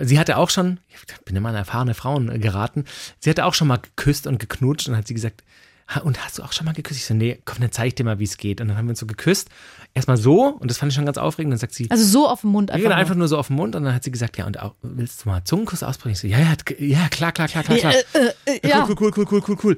[0.00, 2.84] sie hatte auch schon, ich bin immer an erfahrene Frauen äh, geraten,
[3.20, 5.44] sie hatte auch schon mal geküsst und geknutscht und hat sie gesagt,
[5.88, 7.00] "Ha, und hast du auch schon mal geküsst?
[7.00, 8.60] Ich so, nee, komm, dann zeig ich dir mal, wie es geht.
[8.60, 9.50] Und dann haben wir uns so geküsst.
[9.92, 11.52] Erstmal so, und das fand ich schon ganz aufregend.
[11.52, 12.82] Dann sagt sie, Also so auf dem Mund ja, einfach.
[12.84, 13.00] genau, nur.
[13.00, 13.76] einfach nur so auf den Mund.
[13.76, 16.14] Und dann hat sie gesagt, ja, und auch, willst du mal Zungenkuss ausprobieren?
[16.14, 17.94] Ich so, ja, ja, ja, klar, klar, klar, klar, klar.
[18.46, 18.86] äh, ja.
[18.88, 19.74] Cool, cool, cool, cool, cool, cool.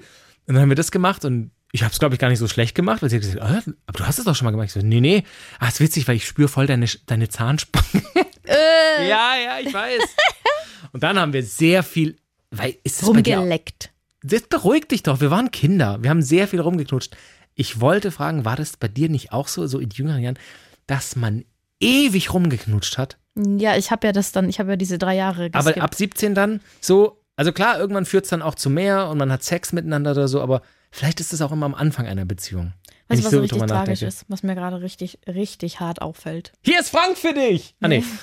[0.46, 2.46] Und dann haben wir das gemacht und ich habe es, glaube ich, gar nicht so
[2.46, 4.68] schlecht gemacht, weil sie hat gesagt, ah, aber du hast es doch schon mal gemacht.
[4.68, 5.24] Ich so, nee, nee.
[5.58, 8.04] Ah, ist witzig, weil ich spüre voll deine, deine Zahnspange.
[8.46, 9.08] Äh.
[9.08, 10.02] ja, ja, ich weiß.
[10.92, 12.16] und dann haben wir sehr viel,
[12.50, 13.90] weil ist das Rumgeleckt.
[14.22, 17.16] Das beruhigt dich doch, wir waren Kinder, wir haben sehr viel rumgeknutscht.
[17.54, 20.38] Ich wollte fragen, war das bei dir nicht auch so, so in jüngeren Jahren,
[20.86, 21.44] dass man
[21.80, 23.18] ewig rumgeknutscht hat?
[23.34, 25.82] Ja, ich habe ja das dann, ich habe ja diese drei Jahre Aber geskippt.
[25.82, 29.30] ab 17 dann so, also klar, irgendwann führt es dann auch zu mehr und man
[29.30, 32.72] hat Sex miteinander oder so, aber vielleicht ist es auch immer am Anfang einer Beziehung.
[33.08, 36.52] Weißt ich du, was so richtig tragisch ist, was mir gerade richtig, richtig hart auffällt?
[36.62, 37.74] Hier ist Frank für dich!
[37.80, 38.02] Ah, nee.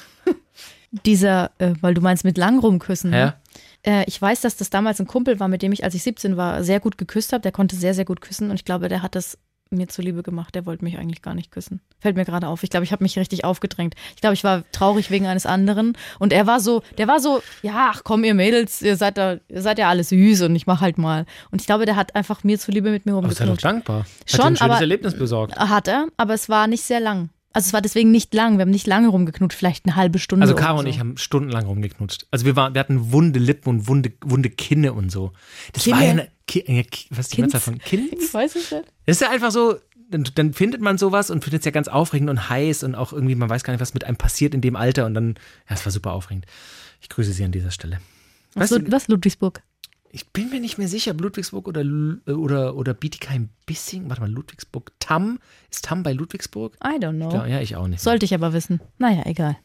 [1.05, 3.11] Dieser, äh, weil du meinst mit lang rumküssen.
[3.11, 3.25] Ja.
[3.25, 3.33] Ne?
[3.85, 6.37] Äh, ich weiß, dass das damals ein Kumpel war, mit dem ich, als ich 17
[6.37, 7.41] war, sehr gut geküsst habe.
[7.41, 9.37] Der konnte sehr, sehr gut küssen und ich glaube, der hat das
[9.71, 10.53] mir zuliebe gemacht.
[10.53, 11.81] Der wollte mich eigentlich gar nicht küssen.
[11.99, 12.61] Fällt mir gerade auf.
[12.61, 13.95] Ich glaube, ich habe mich richtig aufgedrängt.
[14.13, 17.41] Ich glaube, ich war traurig wegen eines anderen und er war so, der war so,
[17.63, 20.67] ja, ach komm, ihr Mädels, ihr seid da, ihr seid ja alle süß und ich
[20.67, 21.25] mach halt mal.
[21.49, 23.65] Und ich glaube, der hat einfach mir zuliebe mit mir Aber sei doch rumgeknutscht.
[23.65, 23.99] dankbar.
[24.01, 25.57] Hat Schon, ein schönes aber- Erlebnis besorgt.
[25.57, 27.29] Hat er, aber es war nicht sehr lang.
[27.53, 28.57] Also es war deswegen nicht lang.
[28.57, 30.43] Wir haben nicht lange rumgeknutscht, vielleicht eine halbe Stunde.
[30.43, 30.89] Also Caro und so.
[30.89, 32.25] ich haben stundenlang rumgeknutscht.
[32.31, 35.33] Also wir, waren, wir hatten wunde Lippen und wunde, wunde Kinne und so.
[35.71, 36.05] Das war Kinne?
[36.05, 37.41] ja eine, Ki, ja, Ki, was ist die?
[37.41, 38.11] Mehrzahl von Kind?
[38.11, 38.85] Ich weiß es nicht.
[39.05, 39.75] Das ist ja einfach so,
[40.09, 43.13] dann, dann findet man sowas und findet es ja ganz aufregend und heiß und auch
[43.13, 45.35] irgendwie, man weiß gar nicht, was mit einem passiert in dem Alter und dann,
[45.69, 46.45] ja, es war super aufregend.
[47.01, 47.99] Ich grüße Sie an dieser Stelle.
[48.55, 49.61] Was, Weißt du, was Ludwigsburg?
[50.15, 54.29] Ich bin mir nicht mehr sicher, ob Ludwigsburg oder, Lu- oder, oder Bietigheim-Bissing, warte mal,
[54.31, 55.39] Ludwigsburg, Tamm,
[55.71, 56.75] ist Tamm bei Ludwigsburg?
[56.83, 57.31] I don't know.
[57.33, 57.99] Ja, ja, ich auch nicht.
[57.99, 58.79] Sollte ich aber wissen.
[58.99, 59.57] Naja, egal.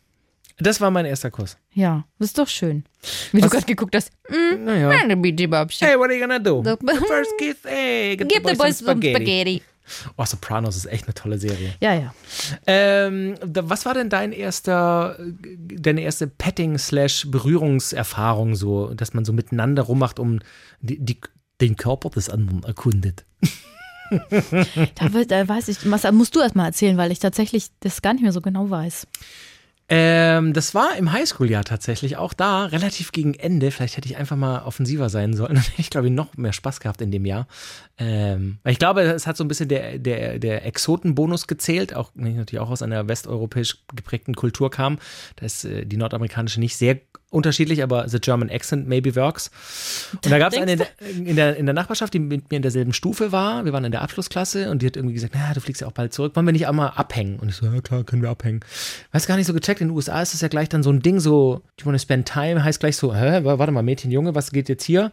[0.56, 1.56] Das war mein erster Kuss.
[1.72, 2.84] Ja, das ist doch schön.
[3.30, 4.10] Wie Was- du gerade geguckt hast.
[4.28, 4.90] Mm, Naja.
[4.90, 6.62] Hey, what are you gonna do?
[6.64, 9.14] The first kiss, hey, get Gib the the boys boys some some spaghetti.
[9.24, 9.62] Spaghetti.
[10.16, 11.74] Oh, Sopranos ist echt eine tolle Serie.
[11.80, 12.12] Ja, ja.
[12.66, 19.82] Ähm, da, was war denn dein erster, deine erste Petting-slash-Berührungserfahrung so, dass man so miteinander
[19.82, 20.40] rummacht, um
[20.80, 21.18] die, die,
[21.60, 23.24] den Körper des anderen erkundet?
[24.94, 28.14] Da, da weiß ich, was musst du erst mal erzählen, weil ich tatsächlich das gar
[28.14, 29.06] nicht mehr so genau weiß.
[29.90, 33.70] Ähm, das war im Highschool-Jahr tatsächlich auch da, relativ gegen Ende.
[33.70, 35.54] Vielleicht hätte ich einfach mal offensiver sein sollen.
[35.54, 37.46] Dann hätte ich, glaube ich, noch mehr Spaß gehabt in dem Jahr.
[37.96, 42.26] Ähm, ich glaube, es hat so ein bisschen der, der, der Exotenbonus gezählt, auch wenn
[42.32, 44.98] ich natürlich auch aus einer westeuropäisch geprägten Kultur kam.
[45.36, 46.98] Da ist äh, die nordamerikanische nicht sehr
[47.30, 49.50] unterschiedlich, aber the German accent maybe works.
[50.24, 52.56] Und da gab es eine in der, in, der, in der Nachbarschaft, die mit mir
[52.56, 53.64] in derselben Stufe war.
[53.64, 55.92] Wir waren in der Abschlussklasse und die hat irgendwie gesagt, na, du fliegst ja auch
[55.92, 56.34] bald zurück.
[56.36, 57.38] Wollen wir nicht einmal abhängen?
[57.38, 58.60] Und ich so, ja klar, können wir abhängen.
[59.12, 59.80] Weiß gar nicht so gecheckt.
[59.80, 61.98] In den USA ist es ja gleich dann so ein Ding, so, do you wanna
[61.98, 62.64] spend time?
[62.64, 65.12] Heißt gleich so, hä, warte mal, Mädchen, Junge, was geht jetzt hier?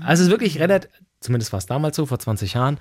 [0.00, 2.78] Also es ist wirklich relativ, zumindest war es damals so, vor 20 Jahren,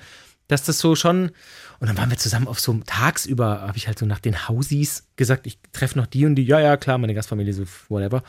[0.47, 1.31] dass das so schon.
[1.79, 4.47] Und dann waren wir zusammen auf so einem tagsüber, habe ich halt so nach den
[4.47, 6.43] Hausis gesagt, ich treffe noch die und die.
[6.43, 8.23] Ja, ja, klar, meine Gastfamilie, so whatever.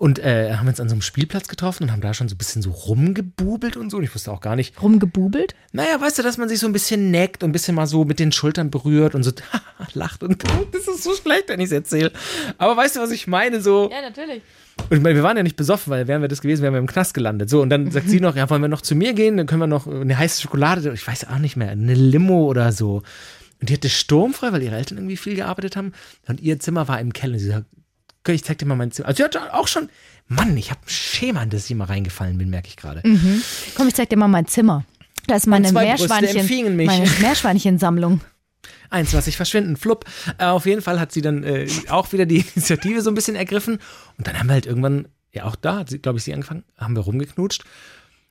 [0.00, 2.38] Und äh, haben uns an so einem Spielplatz getroffen und haben da schon so ein
[2.38, 3.96] bisschen so rumgebubelt und so.
[3.96, 4.80] Und ich wusste auch gar nicht.
[4.80, 5.56] Rumgebubelt?
[5.72, 8.04] Naja, weißt du, dass man sich so ein bisschen neckt und ein bisschen mal so
[8.04, 9.32] mit den Schultern berührt und so
[9.94, 12.12] lacht und das ist so schlecht, wenn ich es erzähle.
[12.58, 13.60] Aber weißt du, was ich meine?
[13.60, 13.90] So.
[13.90, 14.40] Ja, natürlich.
[14.88, 16.78] Und ich meine, wir waren ja nicht besoffen, weil wären wir das gewesen, wären wir
[16.78, 17.50] im Knast gelandet.
[17.50, 19.36] So, und dann sagt sie noch, ja, wollen wir noch zu mir gehen?
[19.36, 22.70] Dann können wir noch eine heiße Schokolade, ich weiß auch nicht mehr, eine Limo oder
[22.70, 23.02] so.
[23.60, 25.92] Und die hatte sturmfrei, weil ihre Eltern irgendwie viel gearbeitet haben.
[26.28, 27.32] Und ihr Zimmer war im Keller.
[27.32, 27.77] Und sie sagt, "Okay,
[28.34, 29.08] ich zeig dir mal mein Zimmer.
[29.08, 29.88] Also sie hatte auch schon,
[30.26, 33.02] Mann, ich habe ein Schema, in das ich immer reingefallen bin, merke ich gerade.
[33.74, 34.84] Komm, ich zeig dir mal mein Zimmer.
[35.26, 38.20] Da ist meine Meerschweinchen, meine Meerschweinchensammlung.
[38.90, 40.06] Eins, was ich verschwinden, flupp.
[40.38, 43.36] Äh, auf jeden Fall hat sie dann äh, auch wieder die Initiative so ein bisschen
[43.36, 43.78] ergriffen.
[44.16, 46.64] Und dann haben wir halt irgendwann, ja auch da, hat sie, glaube ich, sie angefangen,
[46.76, 47.64] haben wir rumgeknutscht.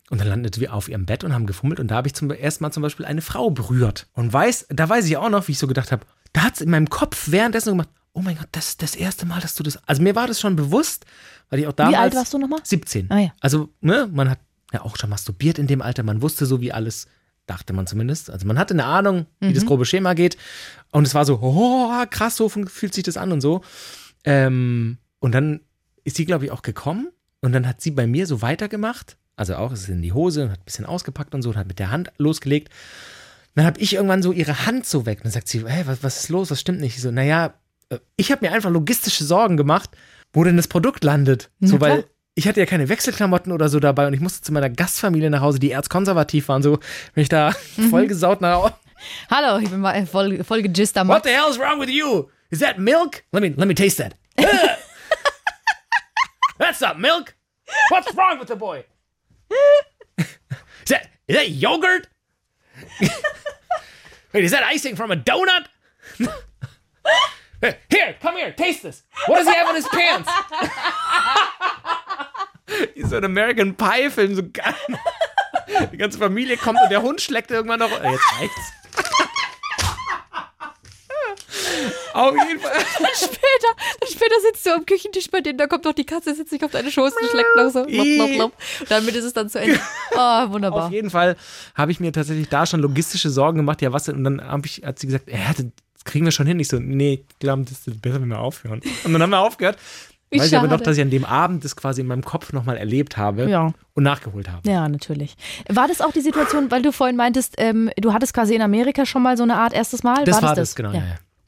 [0.10, 1.79] Und dann landeten wir auf ihrem Bett und haben gefummelt.
[1.79, 4.07] Und da habe ich zum ersten Mal zum Beispiel eine Frau berührt.
[4.13, 6.62] Und weiß, da weiß ich auch noch, wie ich so gedacht habe, da hat es
[6.62, 9.63] in meinem Kopf währenddessen gemacht, oh mein Gott, das ist das erste Mal, dass du
[9.63, 9.77] das.
[9.88, 11.06] Also mir war das schon bewusst,
[11.49, 11.93] weil ich auch damals.
[11.93, 12.60] Wie alt warst du nochmal?
[12.63, 13.12] 17.
[13.12, 13.34] Ah, ja.
[13.39, 14.39] Also, ne, man hat
[14.73, 17.08] ja auch schon masturbiert in dem Alter, man wusste so, wie alles,
[17.45, 18.30] dachte man zumindest.
[18.30, 20.36] Also man hatte eine Ahnung, wie das grobe Schema geht.
[20.91, 23.62] Und es war so, oh, krass, so fühlt sich das an und so.
[24.25, 25.62] Ähm, und dann
[26.03, 27.10] ist sie, glaube ich, auch gekommen
[27.41, 29.17] und dann hat sie bei mir so weitergemacht.
[29.38, 31.58] Also auch, es ist in die Hose und hat ein bisschen ausgepackt und so und
[31.58, 32.73] hat mit der Hand losgelegt.
[33.56, 35.19] Dann habe ich irgendwann so ihre Hand so weg.
[35.19, 36.51] Und dann sagt sie, hey, was, was ist los?
[36.51, 36.97] Was stimmt nicht?
[36.97, 37.53] Ich so, naja,
[38.15, 39.89] ich habe mir einfach logistische Sorgen gemacht,
[40.34, 41.50] wo denn das Produkt landet.
[41.62, 44.69] So, weil ich hatte ja keine Wechselklamotten oder so dabei und ich musste zu meiner
[44.69, 46.62] Gastfamilie nach Hause, die erzkonservativ waren.
[46.62, 46.80] So,
[47.13, 47.89] wenn ich da Mhm.
[47.89, 48.73] vollgesaut nach Hause.
[49.30, 52.30] Hallo, ich bin mal voll, voll gejist am What the hell is wrong with you?
[52.50, 53.23] Is that milk?
[53.32, 54.15] Let me let me taste that.
[56.58, 57.36] That's not milk.
[57.89, 58.86] What's wrong with the boy?
[60.17, 62.08] Is that is that yogurt?
[64.34, 65.65] Wait, is that icing from a donut?
[67.61, 69.03] Here, come here, taste this.
[69.25, 70.29] What does he have in his pants?
[72.95, 74.75] Wie so ein American Pie Film, so geil.
[75.91, 77.91] Die ganze Familie kommt und der Hund schlägt irgendwann noch.
[77.91, 78.73] Äh, Jetzt reicht's.
[82.13, 82.71] Auf jeden Fall.
[82.99, 86.33] Dann später, dann später sitzt du am Küchentisch bei denen, da kommt doch die Katze,
[86.33, 87.83] sitzt sich auf deine Schoß und schlägt noch so.
[87.83, 88.53] Blop, blop.
[88.79, 89.79] Und damit ist es dann zu Ende.
[90.13, 90.17] Oh,
[90.49, 90.85] wunderbar.
[90.87, 91.35] Auf jeden Fall
[91.75, 93.81] habe ich mir tatsächlich da schon logistische Sorgen gemacht.
[93.83, 94.15] Ja, was denn?
[94.15, 95.65] Und dann hab ich, hat sie gesagt, ja, das
[96.07, 96.59] kriegen wir schon hin.
[96.59, 98.81] Ich so, nee, ich glaube, das ist besser, wenn wir aufhören.
[99.03, 99.77] Und dann haben wir aufgehört.
[100.29, 102.51] Wie Weiß ich aber noch, dass ich an dem Abend das quasi in meinem Kopf
[102.51, 103.71] nochmal erlebt habe Ja.
[103.93, 104.69] und nachgeholt habe.
[104.69, 105.35] Ja, natürlich.
[105.69, 109.05] War das auch die Situation, weil du vorhin meintest, ähm, du hattest quasi in Amerika
[109.05, 110.25] schon mal so eine Art erstes Mal?
[110.25, 110.91] Das war, war das, das, genau.
[110.91, 111.03] Ja.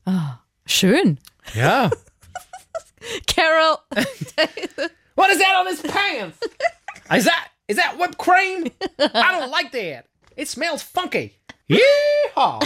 [0.07, 0.43] Ja.
[0.65, 1.19] Schön.
[1.55, 1.89] ja.
[3.27, 3.77] Carol.
[5.15, 6.37] What is that on his pants?
[7.13, 8.71] Is that is that whipped cream?
[8.97, 10.05] I don't like that.
[10.37, 11.33] It smells funky.
[11.69, 12.61] Yeehaw.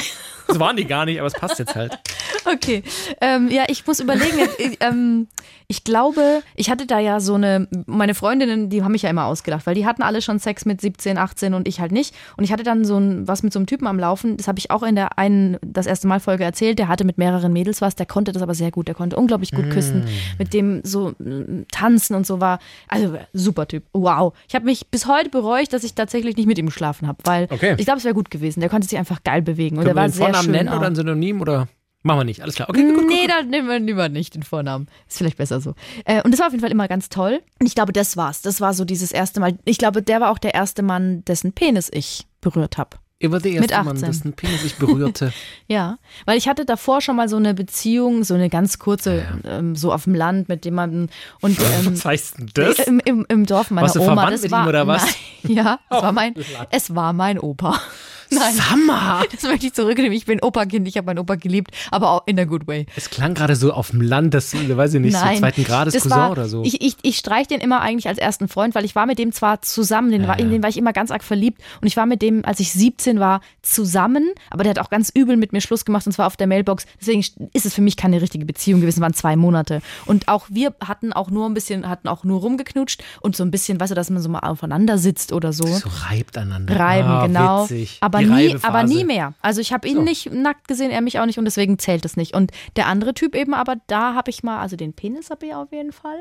[0.48, 1.98] Das waren die gar nicht, aber es passt jetzt halt.
[2.46, 2.84] Okay.
[3.22, 4.38] Ähm, ja, ich muss überlegen.
[4.58, 5.28] ich, ähm,
[5.70, 9.26] ich glaube, ich hatte da ja so eine, meine Freundinnen, die haben mich ja immer
[9.26, 12.14] ausgedacht, weil die hatten alle schon Sex mit 17, 18 und ich halt nicht.
[12.36, 14.60] Und ich hatte dann so ein, was mit so einem Typen am Laufen, das habe
[14.60, 17.80] ich auch in der einen, das erste Mal Folge erzählt, der hatte mit mehreren Mädels
[17.82, 20.04] was, der konnte das aber sehr gut, der konnte unglaublich gut küssen,
[20.38, 24.34] mit dem so mm, tanzen und so war, also super Typ, wow.
[24.50, 27.48] Ich habe mich bis heute bereut, dass ich tatsächlich nicht mit ihm geschlafen habe, weil
[27.50, 27.76] Okay.
[27.78, 28.60] ich glaube, es wäre gut gewesen.
[28.60, 30.78] Der konnte sich einfach geil bewegen und Können wir war sehr Vornamen nennen auch.
[30.78, 31.68] oder ein Synonym oder
[32.02, 32.42] machen wir nicht?
[32.42, 32.70] Alles klar.
[32.70, 33.10] Okay, gut, gut, gut.
[33.10, 34.88] Nee, dann nehmen wir lieber nicht den Vornamen.
[35.08, 35.74] Ist vielleicht besser so.
[36.06, 37.42] Äh, und das war auf jeden Fall immer ganz toll.
[37.60, 38.42] Und ich glaube, das war's.
[38.42, 39.58] Das war so dieses erste Mal.
[39.66, 42.98] Ich glaube, der war auch der erste Mann, dessen Penis ich berührt habe.
[43.20, 44.06] Ihr war der Mit erste Mann, 18.
[44.10, 45.32] dessen Penis ich berührte.
[45.70, 49.78] Ja, weil ich hatte davor schon mal so eine Beziehung, so eine ganz kurze, ähm,
[49.78, 51.08] so auf dem Land mit jemandem
[51.40, 52.80] und ähm, Was heißt denn das?
[52.80, 54.08] im, im, im Dorf meiner Warst du Oma.
[54.16, 55.04] verwandt das mit war, ihm oder was?
[55.44, 56.68] Nein, ja, es war mein, Latt.
[56.72, 57.80] es war mein Opa.
[58.40, 59.24] Nein, Summer!
[59.32, 60.14] das möchte ich zurücknehmen.
[60.14, 62.86] Ich bin Opa-Kind, ich habe meinen Opa geliebt, aber auch in a good way.
[62.96, 65.94] Es klang gerade so auf dem Land, das, weiß ich nicht, Nein, so zweiten Grades
[65.94, 66.64] das Cousin war, oder so.
[66.64, 69.32] Ich, ich, ich streich den immer eigentlich als ersten Freund, weil ich war mit dem
[69.32, 72.06] zwar zusammen, den war, in den war ich immer ganz arg verliebt und ich war
[72.06, 75.62] mit dem, als ich 17 war, zusammen, aber der hat auch ganz übel mit mir
[75.62, 76.86] Schluss gemacht und zwar auf der Mailbox.
[77.00, 79.82] Deswegen ist es für mich keine richtige Beziehung gewesen, waren zwei Monate.
[80.06, 83.52] Und auch wir hatten auch nur ein bisschen, hatten auch nur rumgeknutscht und so ein
[83.52, 85.66] bisschen, weißt du, dass man so mal aufeinander sitzt oder so.
[85.66, 86.80] so reibt aneinander.
[86.80, 87.64] Reiben, ah, genau.
[87.64, 87.98] Witzig.
[88.02, 88.68] Aber nie, Reibephase.
[88.68, 89.34] aber nie mehr.
[89.42, 90.02] Also ich habe ihn So.
[90.02, 92.34] nicht nackt gesehen, er mich auch nicht und deswegen zählt es nicht.
[92.36, 95.54] Und der andere Typ eben, aber da habe ich mal, also den Penis habe ich
[95.54, 96.20] auf jeden Fall.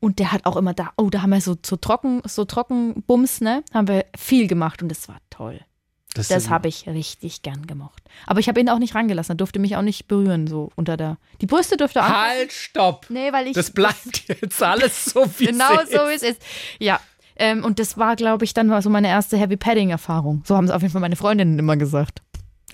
[0.00, 3.02] Und der hat auch immer da, oh, da haben wir so, so trocken, so trocken
[3.06, 3.62] Bums, ne?
[3.72, 5.60] Haben wir viel gemacht und das war toll.
[6.14, 8.02] Das, das habe ich richtig gern gemocht.
[8.26, 9.32] Aber ich habe ihn auch nicht rangelassen.
[9.32, 11.18] Er durfte mich auch nicht berühren, so unter der.
[11.40, 12.08] Die Brüste durfte auch.
[12.08, 13.06] Halt, stopp!
[13.08, 13.54] Nee, weil ich.
[13.54, 15.90] Das bleibt jetzt alles so, wie genau es ist.
[15.90, 16.42] Genau so, wie es ist.
[16.78, 17.00] Ja.
[17.36, 20.42] Ähm, und das war, glaube ich, dann so meine erste Heavy Padding-Erfahrung.
[20.44, 22.22] So haben es auf jeden Fall meine Freundinnen immer gesagt.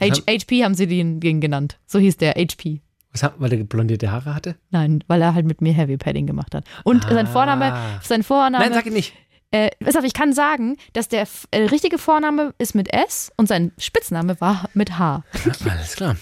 [0.00, 1.78] H HP haben sie den, den genannt.
[1.86, 2.80] So hieß der, HP.
[3.12, 4.56] Was weil er blondierte Haare hatte?
[4.70, 6.64] Nein, weil er halt mit mir Heavy Padding gemacht hat.
[6.84, 7.14] Und ah.
[7.14, 8.64] sein Vorname, sein Vorname.
[8.64, 9.14] Nein, sag ihn nicht.
[9.52, 14.40] Äh, ich kann sagen, dass der äh, richtige Vorname ist mit S und sein Spitzname
[14.40, 15.24] war mit H.
[15.44, 16.16] Ja, alles klar.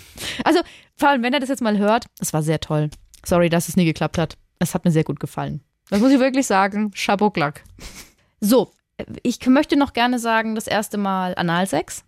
[0.44, 0.60] Also,
[0.96, 2.88] vor allem, wenn er das jetzt mal hört, das war sehr toll.
[3.24, 4.38] Sorry, dass es nie geklappt hat.
[4.58, 5.60] Es hat mir sehr gut gefallen.
[5.90, 6.90] Das muss ich wirklich sagen.
[6.92, 7.64] Chapeau Glack.
[8.40, 8.72] So,
[9.22, 12.04] ich möchte noch gerne sagen, das erste Mal Analsex.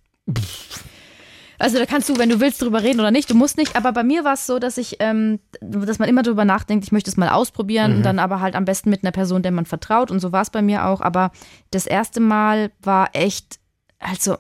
[1.59, 3.29] Also da kannst du, wenn du willst, drüber reden oder nicht.
[3.29, 3.77] Du musst nicht.
[3.77, 6.93] Aber bei mir war es so, dass ich, ähm, dass man immer drüber nachdenkt, ich
[6.93, 7.97] möchte es mal ausprobieren mhm.
[7.99, 10.11] und dann aber halt am besten mit einer Person, der man vertraut.
[10.11, 11.03] Und so war es bei mir auch.
[11.03, 11.33] Aber
[11.71, 13.61] das erste Mal war echt,
[13.99, 14.39] also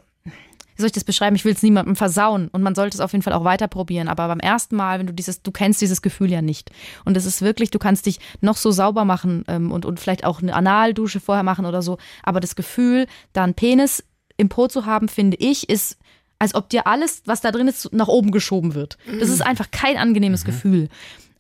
[0.81, 1.37] wie soll ich das beschreiben?
[1.37, 4.09] Ich will es niemandem versauen und man sollte es auf jeden Fall auch weiter probieren.
[4.09, 6.71] Aber beim ersten Mal, wenn du dieses, du kennst dieses Gefühl ja nicht.
[7.05, 10.25] Und es ist wirklich, du kannst dich noch so sauber machen ähm, und, und vielleicht
[10.25, 11.99] auch eine Analdusche vorher machen oder so.
[12.23, 14.03] Aber das Gefühl, da einen Penis
[14.39, 15.99] im Po zu haben, finde ich, ist
[16.39, 18.97] als ob dir alles, was da drin ist, nach oben geschoben wird.
[19.21, 20.47] Das ist einfach kein angenehmes mhm.
[20.47, 20.89] Gefühl.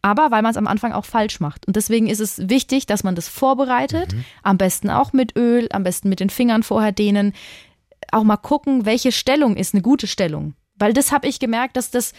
[0.03, 1.66] Aber weil man es am Anfang auch falsch macht.
[1.66, 4.14] Und deswegen ist es wichtig, dass man das vorbereitet.
[4.14, 4.24] Mhm.
[4.42, 7.33] Am besten auch mit Öl, am besten mit den Fingern vorher dehnen.
[8.12, 10.55] Auch mal gucken, welche Stellung ist eine gute Stellung.
[10.77, 12.12] Weil das habe ich gemerkt, dass das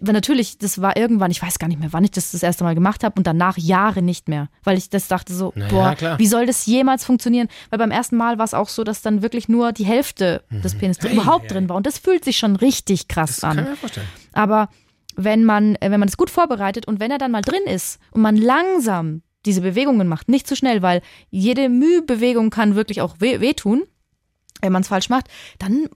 [0.00, 2.74] natürlich, das war irgendwann, ich weiß gar nicht mehr, wann ich das das erste Mal
[2.74, 6.18] gemacht habe und danach Jahre nicht mehr, weil ich das dachte so, naja, boah, klar.
[6.18, 7.48] wie soll das jemals funktionieren?
[7.70, 10.62] Weil beim ersten Mal war es auch so, dass dann wirklich nur die Hälfte mhm.
[10.62, 11.50] des Penis hey, überhaupt hey.
[11.50, 13.56] drin war und das fühlt sich schon richtig krass das an.
[13.56, 14.06] Kann ich mir vorstellen.
[14.32, 14.68] Aber
[15.14, 18.00] wenn man, äh, wenn man das gut vorbereitet und wenn er dann mal drin ist
[18.10, 23.16] und man langsam diese Bewegungen macht, nicht zu schnell, weil jede Mühbewegung kann wirklich auch
[23.20, 23.84] weh, wehtun,
[24.60, 25.26] wenn man es falsch macht,
[25.58, 25.88] dann,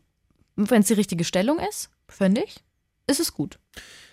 [0.57, 2.57] wenn es die richtige Stellung ist, finde ich,
[3.07, 3.59] ist es gut.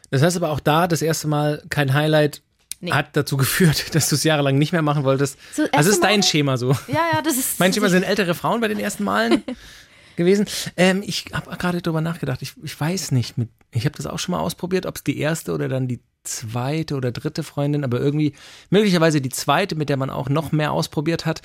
[0.10, 2.41] Das heißt aber auch da das erste Mal kein Highlight
[2.79, 2.91] Nee.
[2.91, 5.39] hat dazu geführt, dass du es jahrelang nicht mehr machen wolltest.
[5.51, 6.73] So, also ist dein Schema so.
[6.88, 7.60] Ja, ja, das ist.
[7.60, 9.43] Mein Schema sind ältere Frauen bei den ersten Malen
[10.17, 10.45] gewesen.
[10.75, 12.41] Ähm, ich habe gerade darüber nachgedacht.
[12.41, 13.38] Ich, ich weiß nicht.
[13.38, 16.01] Mit, ich habe das auch schon mal ausprobiert, ob es die erste oder dann die
[16.27, 18.34] zweite oder dritte Freundin, aber irgendwie
[18.69, 21.41] möglicherweise die zweite, mit der man auch noch mehr ausprobiert hat.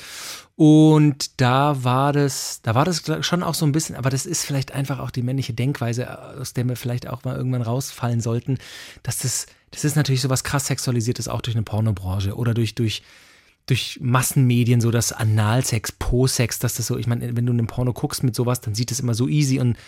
[0.56, 4.44] Und da war das, da war das schon auch so ein bisschen, aber das ist
[4.44, 8.58] vielleicht einfach auch die männliche Denkweise, aus der wir vielleicht auch mal irgendwann rausfallen sollten,
[9.02, 13.02] dass das, das ist natürlich sowas krass sexualisiertes auch durch eine Pornobranche oder durch, durch,
[13.72, 17.94] durch Massenmedien, so das Analsex, Po-Sex, dass das so, ich meine, wenn du einen Porno
[17.94, 19.78] guckst mit sowas, dann sieht es immer so easy und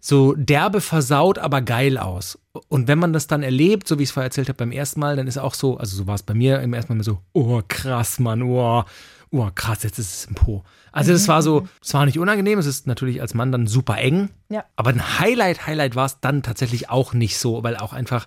[0.00, 2.38] so derbe versaut, aber geil aus.
[2.68, 4.98] Und wenn man das dann erlebt, so wie ich es vorher erzählt habe beim ersten
[4.98, 7.20] Mal, dann ist auch so, also so war es bei mir im ersten Mal so,
[7.34, 8.84] oh krass, Mann, oh,
[9.30, 10.64] oh krass, jetzt ist es im Po.
[10.90, 13.98] Also das war so, es war nicht unangenehm, es ist natürlich als Mann dann super
[13.98, 14.64] eng, ja.
[14.76, 18.26] aber ein Highlight, Highlight war es dann tatsächlich auch nicht so, weil auch einfach,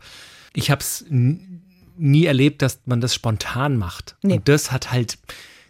[0.54, 1.06] ich habe es
[1.98, 4.16] nie erlebt, dass man das spontan macht.
[4.22, 4.36] Nee.
[4.36, 5.18] Und das hat halt,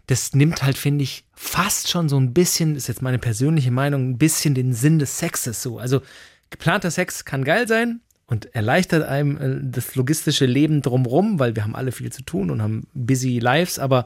[0.07, 4.09] das nimmt halt, finde ich, fast schon so ein bisschen, ist jetzt meine persönliche Meinung,
[4.09, 5.79] ein bisschen den Sinn des Sexes so.
[5.79, 6.01] Also
[6.49, 11.63] geplanter Sex kann geil sein und erleichtert einem äh, das logistische Leben drumrum, weil wir
[11.63, 14.05] haben alle viel zu tun und haben busy lives, aber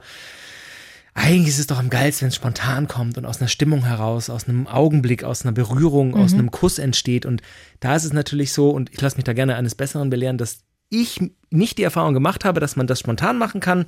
[1.14, 4.30] eigentlich ist es doch am geilsten, wenn es spontan kommt und aus einer Stimmung heraus,
[4.30, 6.14] aus einem Augenblick, aus einer Berührung, mhm.
[6.14, 7.26] aus einem Kuss entsteht.
[7.26, 7.42] Und
[7.80, 10.60] da ist es natürlich so, und ich lasse mich da gerne eines Besseren belehren, dass
[10.92, 13.86] ich nicht die Erfahrung gemacht habe, dass man das spontan machen kann.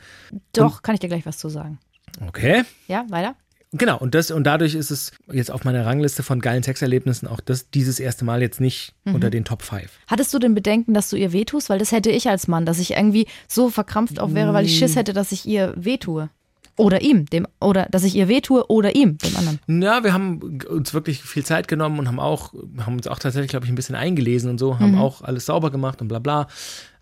[0.52, 1.78] Doch, und kann ich dir gleich was zu sagen.
[2.26, 2.62] Okay.
[2.88, 3.36] Ja, weiter.
[3.76, 7.40] Genau, und das, und dadurch ist es jetzt auf meiner Rangliste von geilen Sexerlebnissen auch
[7.40, 9.16] das dieses erste Mal jetzt nicht mhm.
[9.16, 9.90] unter den Top 5.
[10.06, 11.70] Hattest du denn Bedenken, dass du ihr wehtust?
[11.70, 14.78] Weil das hätte ich als Mann, dass ich irgendwie so verkrampft auch wäre, weil ich
[14.78, 16.30] Schiss hätte, dass ich ihr wehtue.
[16.76, 19.60] Oder ihm, dem, oder dass ich ihr wehtue oder ihm, dem anderen.
[19.82, 23.50] Ja, wir haben uns wirklich viel Zeit genommen und haben auch, haben uns auch tatsächlich,
[23.50, 25.00] glaube ich, ein bisschen eingelesen und so, haben mhm.
[25.00, 26.48] auch alles sauber gemacht und bla bla.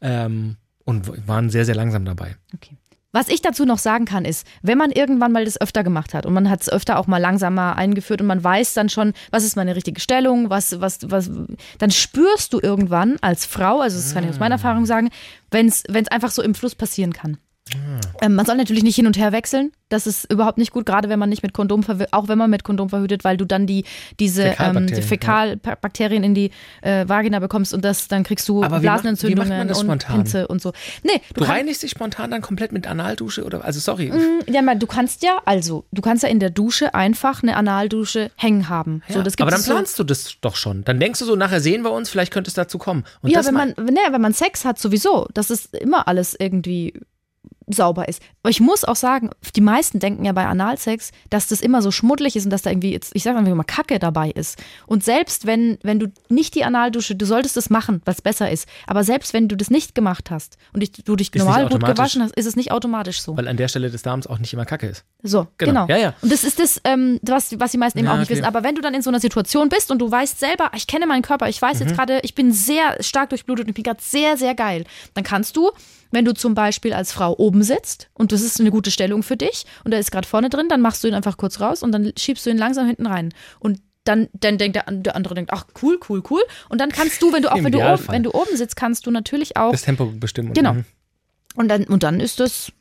[0.00, 2.36] Ähm, und waren sehr, sehr langsam dabei.
[2.54, 2.76] Okay.
[3.14, 6.24] Was ich dazu noch sagen kann, ist, wenn man irgendwann mal das öfter gemacht hat
[6.24, 9.44] und man hat es öfter auch mal langsamer eingeführt und man weiß dann schon, was
[9.44, 11.30] ist meine richtige Stellung, was, was, was,
[11.78, 15.10] dann spürst du irgendwann als Frau, also das kann ich aus meiner Erfahrung sagen,
[15.50, 17.36] wenn es einfach so im Fluss passieren kann.
[18.20, 19.72] Ähm, man soll natürlich nicht hin und her wechseln.
[19.88, 22.50] Das ist überhaupt nicht gut, gerade wenn man nicht mit Kondom verhütet, auch wenn man
[22.50, 23.84] mit Kondom verhütet, weil du dann die,
[24.18, 26.26] diese Fäkalbakterien, ähm, die Fäkalbakterien ja.
[26.26, 30.16] in die äh, Vagina bekommst und das, dann kriegst du Aber Blasenentzündungen und spontan?
[30.16, 30.72] Pinze und so.
[31.02, 34.10] Nee, du, du reinigst dich spontan dann komplett mit Analdusche oder also sorry.
[34.10, 37.56] Mm, ja, man, du kannst ja, also, du kannst ja in der Dusche einfach eine
[37.56, 39.02] Analdusche hängen haben.
[39.08, 40.04] Ja, so, das aber dann planst so.
[40.04, 40.84] du das doch schon.
[40.84, 43.04] Dann denkst du so, nachher sehen wir uns, vielleicht könnte es dazu kommen.
[43.20, 45.28] Und ja, wenn man, nee, wenn man Sex hat, sowieso.
[45.34, 46.94] Das ist immer alles irgendwie
[47.68, 48.22] sauber ist.
[48.42, 51.90] Aber ich muss auch sagen, die meisten denken ja bei Analsex, dass das immer so
[51.90, 54.62] schmuddelig ist und dass da irgendwie, jetzt, ich sage einfach mal, Kacke dabei ist.
[54.86, 58.68] Und selbst wenn, wenn du nicht die Analdusche, du solltest das machen, was besser ist,
[58.86, 61.84] aber selbst wenn du das nicht gemacht hast und dich, du dich Ist normal gut
[61.84, 63.36] gewaschen hast, ist es nicht automatisch so.
[63.36, 65.04] Weil an der Stelle des Darms auch nicht immer Kacke ist.
[65.22, 65.86] So, Genau.
[65.86, 65.86] genau.
[65.88, 66.14] Ja, ja.
[66.22, 68.34] Und das ist das, ähm, was, was die meisten eben Ja, auch nicht okay.
[68.38, 68.44] wissen.
[68.44, 71.06] Aber wenn du dann in so einer Situation bist und du weißt selber, ich kenne
[71.06, 71.86] meinen Körper, ich weiß Mhm.
[71.86, 75.24] jetzt gerade, ich bin sehr stark durchblutet und ich bin gerade sehr, sehr geil, dann
[75.24, 75.70] kannst du,
[76.12, 79.36] wenn du zum Beispiel als Frau oben sitzt und das ist eine gute Stellung für
[79.36, 81.90] dich und er ist gerade vorne drin, dann machst du ihn einfach kurz raus und
[81.92, 83.34] dann schiebst du ihn langsam hinten rein.
[83.58, 86.42] Und dann, dann denkt der, der andere denkt, ach cool, cool, cool.
[86.68, 89.06] Und dann kannst du, wenn du auch wenn du, oben, wenn du oben sitzt, kannst
[89.06, 90.52] du natürlich auch Das Tempo bestimmen.
[90.52, 90.74] Genau.
[90.74, 90.84] Mhm.
[91.56, 92.72] und dann, und dann ist das,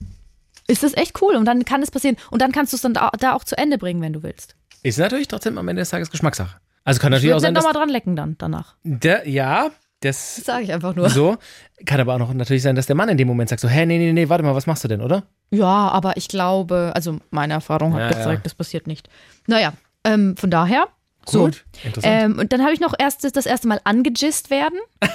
[0.68, 1.36] ist das echt cool.
[1.36, 2.18] Und dann kann es passieren.
[2.32, 4.56] Und dann kannst du es dann da, da auch zu Ende bringen, wenn du willst.
[4.84, 6.58] Ist natürlich trotzdem am Ende des Tages Geschmackssache.
[6.84, 8.76] Also kann Ich natürlich auch würde sein, dann nochmal dran lecken dann danach.
[8.84, 9.70] Der, ja,
[10.02, 11.10] das Das sage ich einfach nur.
[11.10, 11.38] so.
[11.86, 13.86] Kann aber auch noch natürlich sein, dass der Mann in dem Moment sagt so, hä,
[13.86, 15.24] nee, nee, nee, warte mal, was machst du denn, oder?
[15.52, 18.42] Ja, aber ich glaube, also meine Erfahrung hat Ja, gezeigt, ja.
[18.44, 19.10] das passiert nicht.
[19.48, 20.88] Naja, ähm, von daher.
[21.28, 21.46] So.
[21.46, 22.24] Gut, interessant.
[22.24, 24.78] Ähm, und dann habe ich noch erst das, erste Mal angegist werden.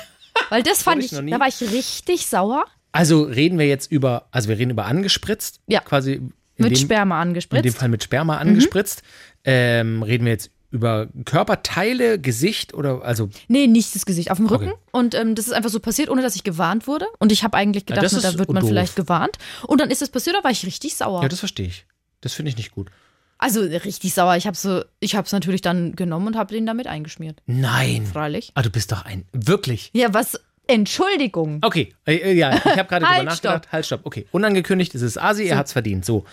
[0.51, 2.65] Weil das fand ich ich, da war ich richtig sauer.
[2.93, 5.81] Also reden wir jetzt über, also wir reden über angespritzt, Ja.
[5.81, 6.21] quasi
[6.57, 7.65] Mit dem, Sperma in dem angespritzt.
[7.65, 7.71] Mhm.
[7.73, 9.03] Fall mit Sperma angespritzt.
[9.45, 14.47] Ähm, reden wir jetzt über Körperteile, Gesicht oder also Nee, nicht das Gesicht, auf dem
[14.47, 14.69] Rücken.
[14.69, 14.81] Okay.
[14.93, 17.07] Und ähm, das ist einfach so passiert, ohne dass ich gewarnt wurde.
[17.19, 18.71] Und ich habe eigentlich gedacht, das na, ist da wird man doof.
[18.71, 19.37] vielleicht gewarnt.
[19.67, 21.23] Und dann ist es passiert, da war ich richtig sauer.
[21.23, 21.87] ja, das verstehe ich.
[22.21, 22.91] Das finde ich nicht gut.
[23.39, 24.37] also richtig sauer.
[24.37, 27.43] Ich habe so, ich habe es natürlich dann genommen und habe den damit eingeschmiert.
[27.47, 28.07] Nein.
[28.07, 28.51] Freilich.
[28.55, 29.91] Ah, du bist doch ein wirklich.
[29.95, 30.41] Ja, was?
[30.69, 31.59] Entschuldigung.
[31.63, 33.73] Okay, äh, äh, ja, ich habe gerade Halt, drüber nachgedacht.
[33.73, 34.01] Halt, stopp.
[34.05, 36.05] Okay, unangekündigt ist es Asi, er hat's verdient.
[36.05, 36.25] So,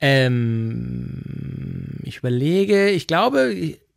[0.00, 1.22] ähm,
[2.02, 3.54] ich überlege, ich glaube,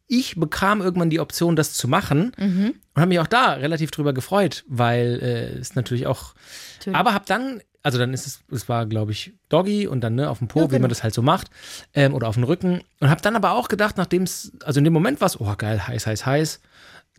[0.08, 2.76] ich bekam irgendwann die Option, das zu machen Mhm.
[2.94, 6.34] und habe mich auch da relativ drüber gefreut, weil äh, es natürlich auch.
[6.80, 6.98] Natürlich.
[6.98, 10.30] Aber habe dann, also dann ist es, es war glaube ich Doggy und dann ne,
[10.30, 10.82] auf dem Po, Ja, wie genau.
[10.82, 11.48] man das halt so macht,
[11.94, 14.84] ähm, oder auf dem Rücken und habe dann aber auch gedacht, nachdem es, also in
[14.84, 16.60] dem Moment war es, oh geil, heiß, heiß, heiß.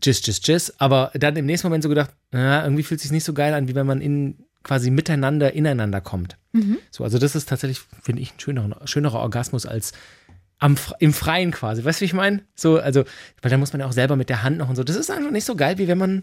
[0.02, 0.80] Tschüss, tschüss, tschüss.
[0.80, 3.54] Aber dann im nächsten Moment so gedacht, na, irgendwie fühlt es sich nicht so geil
[3.54, 6.36] an, wie wenn man in quasi miteinander ineinander kommt.
[6.52, 6.78] Mhm.
[6.90, 9.92] So, also das ist tatsächlich, finde ich, ein schönerer, schönerer Orgasmus als
[10.58, 11.84] am, im Freien quasi.
[11.84, 12.42] Weißt du, wie ich meine?
[12.54, 13.04] So, also,
[13.40, 14.84] weil da muss man ja auch selber mit der Hand noch und so.
[14.84, 16.22] Das ist einfach nicht so geil, wie wenn man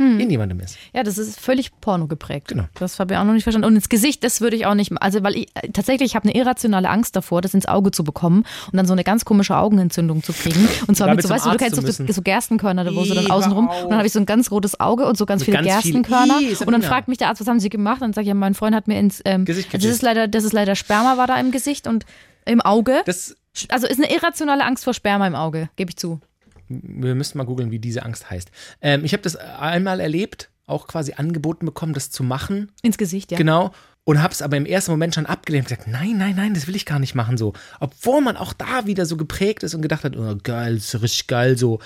[0.00, 0.76] in jemandem ist.
[0.94, 2.48] Ja, das ist völlig porno geprägt.
[2.48, 2.64] Genau.
[2.78, 3.66] Das habe ich auch noch nicht verstanden.
[3.68, 6.28] Und ins Gesicht, das würde ich auch nicht, also weil ich äh, tatsächlich, ich habe
[6.28, 9.56] eine irrationale Angst davor, das ins Auge zu bekommen und dann so eine ganz komische
[9.56, 10.68] Augenentzündung zu kriegen.
[10.86, 13.14] Und zwar mit so, weißt du, du kennst doch so, so Gerstenkörner, da wo so
[13.14, 13.68] dann Ih, außen rum.
[13.68, 13.82] hör auf.
[13.84, 15.82] Und dann habe ich so ein ganz rotes Auge und so ganz Mit viele ganz
[15.82, 16.40] viel- Gerstenkörner.
[16.40, 17.96] Ih, und dann fragt mich der Arzt, was haben Sie gemacht?
[17.96, 20.02] Und dann sage ich, ja, mein Freund hat mir ins ähm, Gesicht also das ist
[20.02, 22.04] leider, das ist leider Sperma war da im Gesicht und
[22.46, 23.02] im Auge.
[23.06, 23.36] Das,
[23.68, 26.20] Also ist eine irrationale Angst vor Sperma im Auge, gebe ich zu.
[26.70, 28.50] Wir müssten mal googeln, wie diese Angst heißt.
[28.80, 32.70] Ähm, ich habe das einmal erlebt, auch quasi angeboten bekommen, das zu machen.
[32.82, 33.38] Ins Gesicht, ja.
[33.38, 33.72] Genau.
[34.04, 36.66] Und habe es aber im ersten Moment schon abgelehnt und gesagt, nein, nein, nein, das
[36.66, 37.52] will ich gar nicht machen so.
[37.80, 41.26] Obwohl man auch da wieder so geprägt ist und gedacht hat, oh geil, ist richtig
[41.26, 41.80] geil so.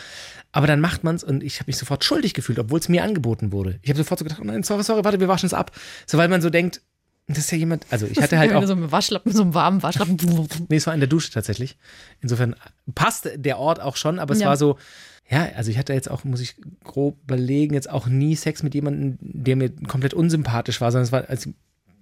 [0.52, 3.02] Aber dann macht man es und ich habe mich sofort schuldig gefühlt, obwohl es mir
[3.02, 3.80] angeboten wurde.
[3.82, 5.72] Ich habe sofort so gedacht, oh nein, sorry, sorry, warte, wir waschen es ab.
[6.06, 6.80] So, weil man so denkt,
[7.26, 9.82] das ist ja jemand, also ich hatte halt auch, so einem Waschlappen, so einem warmen
[9.82, 10.16] Waschlappen.
[10.68, 11.78] nee, es war in der Dusche tatsächlich.
[12.20, 12.54] Insofern
[12.94, 14.48] passt der Ort auch schon, aber es Ja.
[14.48, 14.76] war so,
[15.30, 18.74] ja, also ich hatte jetzt auch, muss ich grob überlegen, jetzt auch nie Sex mit
[18.74, 21.50] jemandem, der mir komplett unsympathisch war, sondern es war, also,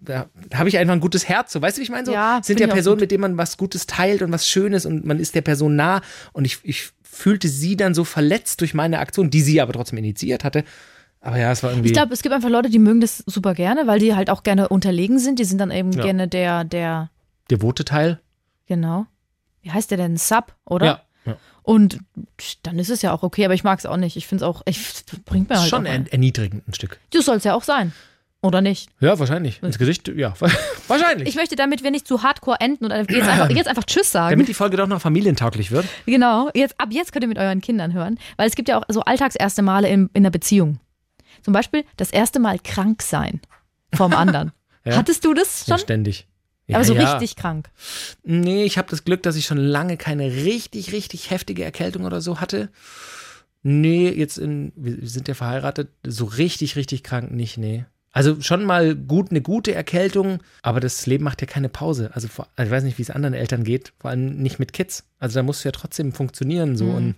[0.01, 2.07] da, habe ich einfach ein gutes Herz, so weißt du, wie ich meine?
[2.07, 5.05] So, Ja, sind ja Personen, mit denen man was Gutes teilt und was Schönes und
[5.05, 6.01] man ist der Person nah
[6.33, 9.99] und ich, ich fühlte sie dann so verletzt durch meine Aktion, die sie aber trotzdem
[9.99, 10.65] initiiert hatte.
[11.25, 11.89] Aber ja, es war irgendwie.
[11.89, 14.43] Ich glaube, es gibt einfach Leute, die mögen das super gerne, weil die halt auch
[14.43, 15.39] gerne unterlegen sind.
[15.39, 16.03] Die sind dann eben Ja.
[16.03, 17.11] gerne der, der,
[17.51, 18.21] devote Teil.
[18.67, 19.07] genau.
[19.63, 20.17] Wie heißt der denn?
[20.17, 20.87] Sub, oder?
[20.87, 21.01] Ja.
[21.25, 21.37] ja.
[21.63, 22.01] Und
[22.65, 24.17] dann ist es ja auch okay, aber ich mag es auch nicht.
[24.17, 26.99] Ich finde es auch, ich, bringt mir halt Schon er, erniedrigend ein Stück.
[27.11, 27.93] Das soll es ja auch sein.
[28.45, 28.91] Oder nicht?
[28.99, 29.63] Ja, wahrscheinlich.
[29.63, 30.35] Ins Gesicht, ja,
[30.89, 31.29] wahrscheinlich.
[31.29, 34.33] Ich möchte, damit wir nicht zu hardcore enden und jetzt einfach, jetzt einfach Tschüss sagen.
[34.33, 35.87] Damit die Folge doch noch familientauglich wird.
[36.07, 38.85] Genau, jetzt, ab jetzt könnt ihr mit euren Kindern hören, weil es gibt ja auch
[38.89, 40.81] so alltagserste Male in, in einer Beziehung.
[41.43, 43.41] Zum Beispiel das erste Mal krank sein
[43.95, 44.53] vom anderen.
[44.85, 44.97] Ja.
[44.97, 45.85] Hattest du das Ja, schon?
[45.85, 46.27] ständig.
[46.67, 47.13] Ja, Aber so ja.
[47.13, 47.71] richtig krank.
[48.25, 52.21] Nee, ich habe das Glück, dass ich schon lange keine richtig, richtig heftige Erkältung oder
[52.21, 52.69] so hatte.
[53.63, 57.85] Nee, jetzt in, wir sind ja verheiratet, so richtig, richtig krank nicht, nee.
[58.11, 62.11] Also schon mal gut, eine gute Erkältung, aber das Leben macht ja keine Pause.
[62.13, 64.73] Also, vor, also ich weiß nicht, wie es anderen Eltern geht, vor allem nicht mit
[64.73, 65.05] Kids.
[65.21, 66.87] Also da musst du ja trotzdem funktionieren so.
[66.87, 67.15] Und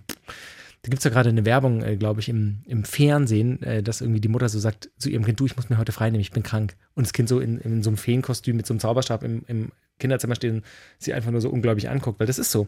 [0.85, 4.01] da gibt es ja gerade eine Werbung, äh, glaube ich, im, im Fernsehen, äh, dass
[4.01, 6.21] irgendwie die Mutter so sagt zu ihrem Kind, du, ich muss mir heute frei nehmen,
[6.21, 6.75] ich bin krank.
[6.93, 9.71] Und das Kind so in, in so einem Feenkostüm mit so einem Zauberstab im, im
[9.97, 10.63] Kinderzimmer steht und
[10.99, 12.67] sie einfach nur so unglaublich anguckt, weil das ist so.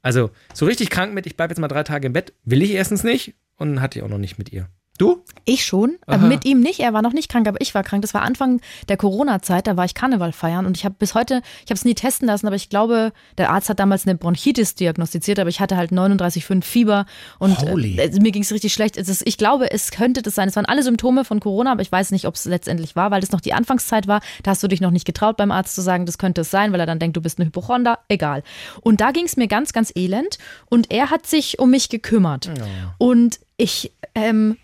[0.00, 2.70] Also so richtig krank mit, ich bleibe jetzt mal drei Tage im Bett, will ich
[2.70, 4.68] erstens nicht und hatte ich auch noch nicht mit ihr.
[5.00, 5.24] Du?
[5.46, 6.80] Ich schon, äh, mit ihm nicht.
[6.80, 8.02] Er war noch nicht krank, aber ich war krank.
[8.02, 11.40] Das war Anfang der Corona-Zeit, da war ich Karneval feiern und ich habe bis heute,
[11.64, 14.74] ich habe es nie testen lassen, aber ich glaube, der Arzt hat damals eine Bronchitis
[14.74, 17.06] diagnostiziert, aber ich hatte halt 39,5 Fieber
[17.38, 17.98] und Holy.
[17.98, 18.98] äh, mir ging es richtig schlecht.
[18.98, 20.48] Ist, ich glaube, es könnte das sein.
[20.48, 23.22] Es waren alle Symptome von Corona, aber ich weiß nicht, ob es letztendlich war, weil
[23.22, 24.20] das noch die Anfangszeit war.
[24.42, 26.72] Da hast du dich noch nicht getraut, beim Arzt zu sagen, das könnte es sein,
[26.74, 28.00] weil er dann denkt, du bist eine Hypochonder.
[28.08, 28.42] Egal.
[28.82, 30.36] Und da ging es mir ganz, ganz elend
[30.66, 32.50] und er hat sich um mich gekümmert.
[32.98, 34.56] Und ich ähm,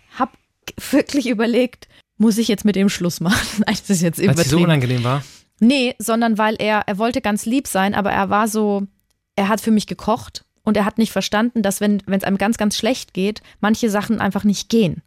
[0.91, 1.87] wirklich überlegt,
[2.17, 3.63] muss ich jetzt mit dem Schluss machen?
[3.65, 5.23] Nein, das ist jetzt Weil es so unangenehm war.
[5.59, 8.83] Nee, sondern weil er, er wollte ganz lieb sein, aber er war so,
[9.35, 12.57] er hat für mich gekocht und er hat nicht verstanden, dass wenn es einem ganz,
[12.57, 15.01] ganz schlecht geht, manche Sachen einfach nicht gehen.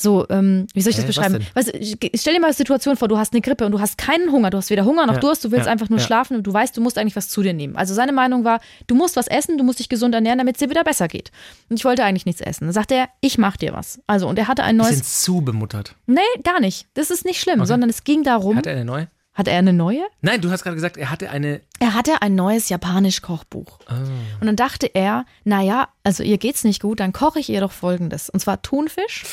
[0.00, 1.46] So, ähm, wie soll ich das was beschreiben?
[1.52, 1.72] Weißt,
[2.14, 4.48] stell dir mal eine Situation vor, du hast eine Grippe und du hast keinen Hunger,
[4.48, 6.04] du hast weder Hunger noch Ja, Durst, du willst ja, einfach nur ja.
[6.06, 7.76] schlafen und du weißt, du musst eigentlich was zu dir nehmen.
[7.76, 10.60] Also seine Meinung war, du musst was essen, du musst dich gesund ernähren, damit es
[10.60, 11.30] dir wieder besser geht.
[11.68, 12.64] Und ich wollte eigentlich nichts essen.
[12.64, 14.00] Dann sagte er, ich mach dir was.
[14.06, 14.90] Also, und er hatte ein neues.
[14.94, 15.94] sind zu bemuttert.
[16.06, 16.86] Nee, gar nicht.
[16.94, 18.56] Das ist nicht schlimm, sondern es ging darum.
[18.56, 19.08] Hat er eine neue?
[19.32, 20.02] Hat er eine neue?
[20.20, 21.60] Nein, du hast gerade gesagt, er hatte eine.
[21.78, 23.78] Er hatte ein neues Japanisch-Kochbuch.
[23.86, 23.94] Ah.
[24.40, 27.72] Und dann dachte er, naja, also ihr geht's nicht gut, dann koche ich ihr doch
[27.72, 28.28] folgendes.
[28.28, 29.24] Und zwar Thunfisch,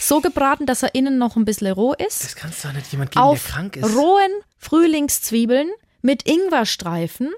[0.00, 2.22] so gebraten, dass er innen noch ein bisschen roh ist.
[2.22, 3.96] Das kannst du doch nicht jemand geben, Auf der krank ist.
[3.96, 5.68] rohen Frühlingszwiebeln
[6.02, 7.32] mit Ingwerstreifen.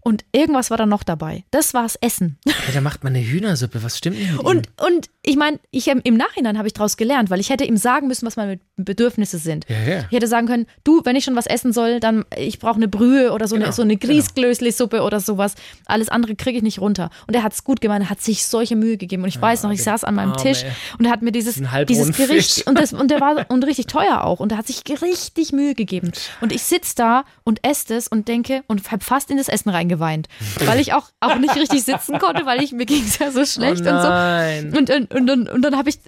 [0.00, 1.44] Und irgendwas war da noch dabei.
[1.50, 2.38] Das war's Essen.
[2.46, 3.82] Ja, da macht man eine Hühnersuppe.
[3.82, 4.38] Was stimmt denn?
[4.38, 7.64] Und, und ich meine, ich, ähm, im Nachhinein habe ich daraus gelernt, weil ich hätte
[7.64, 9.66] ihm sagen müssen, was meine Bedürfnisse sind.
[9.68, 10.04] Ja, ja.
[10.08, 12.88] Ich hätte sagen können, du, wenn ich schon was essen soll, dann ich brauche eine
[12.88, 15.54] Brühe oder so Genau, eine, so eine Grießglösli-Suppe oder sowas.
[15.86, 17.10] Alles andere kriege ich nicht runter.
[17.26, 19.24] Und er hat es gut gemeint, er hat sich solche Mühe gegeben.
[19.24, 20.64] Und ich weiß noch, ich saß an meinem Arme, Tisch
[20.98, 22.66] und er hat mir dieses, dieses Gericht Fisch.
[22.66, 24.40] und, das, und der war und richtig teuer auch.
[24.40, 26.12] Und er hat sich richtig Mühe gegeben.
[26.40, 29.70] Und ich sitze da und esse das und denke und habe fast in das Essen
[29.88, 30.28] reingeweint.
[30.64, 33.44] Weil ich auch, auch nicht richtig sitzen konnte, weil ich mir ging es ja so
[33.44, 34.08] schlecht oh und so.
[34.08, 34.76] nein.
[34.76, 35.98] Und, und, und, und, und dann habe ich,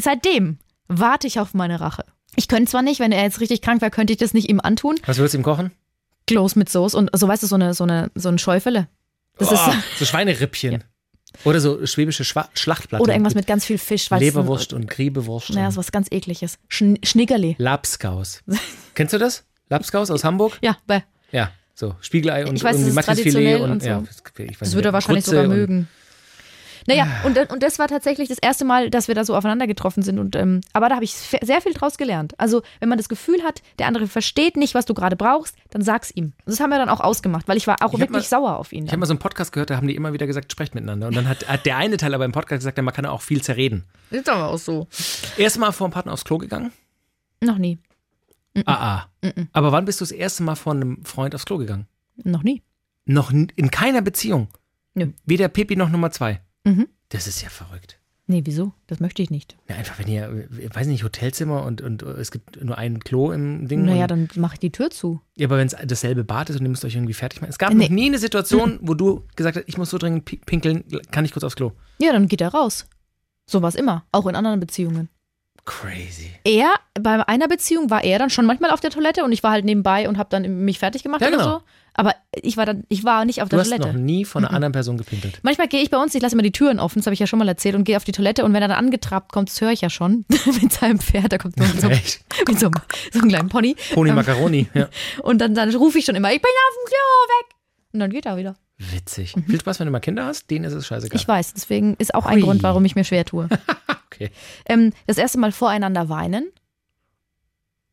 [0.00, 0.58] seitdem
[0.88, 2.04] warte ich auf meine Rache.
[2.36, 4.60] Ich könnte zwar nicht, wenn er jetzt richtig krank wäre, könnte ich das nicht ihm
[4.60, 4.96] antun.
[5.06, 5.72] Was würdest du ihm kochen?
[6.26, 8.88] Kloß mit Soße und so, weißt du, so eine, so eine, so ein Schäufele.
[9.38, 9.62] Das oh, ist,
[9.98, 10.84] so Schweinerippchen.
[11.44, 13.02] Oder so schwäbische Schwa Schlachtplatte.
[13.02, 14.08] oder irgendwas mit ganz viel Fisch.
[14.10, 15.50] Leberwurst und Griebewurst.
[15.50, 16.58] Naja, so was ganz ekliges.
[16.68, 17.54] Schn Schniggerli.
[17.58, 18.42] Lapskaus.
[18.94, 19.44] Kennst du das?
[19.68, 20.58] Lapskaus aus Hamburg?
[20.62, 21.02] Ja, bäh.
[21.78, 23.88] So Spiegelei und Ich weiß, irgendwie es ist mattes Filet traditionell und, und so.
[23.88, 25.86] ja, ich weiß Das nicht, würde er wahrscheinlich Grütze sogar mögen.
[26.88, 30.02] Naja, und, und das war tatsächlich das erste Mal, dass wir da so aufeinander getroffen
[30.02, 30.18] sind.
[30.18, 32.32] Und, ähm, aber da habe ich sehr viel draus gelernt.
[32.38, 35.82] Also, wenn man das Gefühl hat, der andere versteht nicht, was du gerade brauchst, dann
[35.82, 36.24] sag's ihm.
[36.24, 38.56] Und das haben wir dann auch ausgemacht, weil ich war auch Ich wirklich mal- sauer
[38.56, 38.84] auf ihn.
[38.86, 39.00] Ich habe Dann.
[39.00, 41.06] mal so einen Podcast gehört, da haben die immer wieder gesagt, sprecht miteinander.
[41.08, 43.20] Und dann hat, hat der eine Teil aber im Podcast gesagt, ja, man kann auch
[43.22, 43.84] viel zerreden.
[44.10, 44.88] Ist aber auch so.
[45.36, 46.72] Erstmal vor dem Partner aufs Klo gegangen?
[47.42, 47.78] Noch nie.
[48.66, 49.30] Ah, ah.
[49.52, 51.86] Aber wann bist du das erste Mal vor einem Freund aufs Klo gegangen?
[52.24, 52.62] Noch nie.
[53.06, 54.48] Noch in keiner Beziehung.
[54.94, 55.12] Nö.
[55.24, 56.40] Weder Pipi noch Nummer zwei.
[56.64, 56.88] Mhm.
[57.10, 57.98] Das ist ja verrückt.
[58.30, 58.74] Nee, wieso?
[58.88, 59.56] Das möchte ich nicht.
[59.70, 63.32] Ja, einfach, wenn ihr, ich weiß nicht, Hotelzimmer und, und es gibt nur ein Klo
[63.32, 63.86] im Ding.
[63.86, 65.22] Naja, dann mach ich die Tür zu.
[65.36, 67.48] ja, aber wenn es dasselbe Bad ist und ihr müsst euch irgendwie fertig machen.
[67.48, 67.84] Es gab Nee.
[67.84, 71.24] noch nie eine Situation, wo du gesagt hast, ich muss so dringend pi- pinkeln, kann
[71.24, 71.72] ich kurz aufs Klo.
[72.00, 72.86] Ja, dann geht er raus.
[73.46, 74.04] So war es immer.
[74.12, 75.08] Auch in anderen Beziehungen.
[75.68, 76.30] Crazy.
[76.44, 79.50] Er, bei einer Beziehung war er dann schon manchmal auf der Toilette und ich war
[79.52, 81.50] halt nebenbei und habe dann mich fertig gemacht Ja, oder genau.
[81.58, 81.62] so.
[81.94, 83.88] Aber ich war dann, ich war nicht auf Du der hast Toilette.
[83.88, 85.40] noch nie von einer anderen Person gepinkelt.
[85.42, 87.26] Manchmal gehe ich bei uns, ich lasse immer die Türen offen, das habe ich ja
[87.26, 89.60] schon mal erzählt, und gehe auf die Toilette und wenn er dann angetrabt kommt, das
[89.60, 90.24] höre ich ja schon,
[90.62, 92.20] mit seinem Pferd, da kommt so, so, Echt?
[92.48, 92.74] mit so, einem-
[93.12, 93.76] so einem kleinen Pony.
[93.92, 94.68] Pony Ähm, Macaroni.
[94.74, 94.88] Ja.
[95.22, 96.96] Und dann, dann rufe ich schon immer, ich bin auf dem Klo,
[97.40, 97.56] weg.
[97.94, 98.56] Und dann geht er wieder.
[98.78, 99.34] Witzig.
[99.48, 101.16] Viel Spaß, wenn du mal Kinder hast, denen ist es scheißegal.
[101.16, 101.20] Mhm.
[101.20, 102.42] Ich weiß, deswegen ist auch ein Hui.
[102.42, 103.48] Grund, warum ich mir schwer tue.
[104.20, 104.30] Okay.
[104.66, 106.50] ähm, das erste Mal voreinander weinen.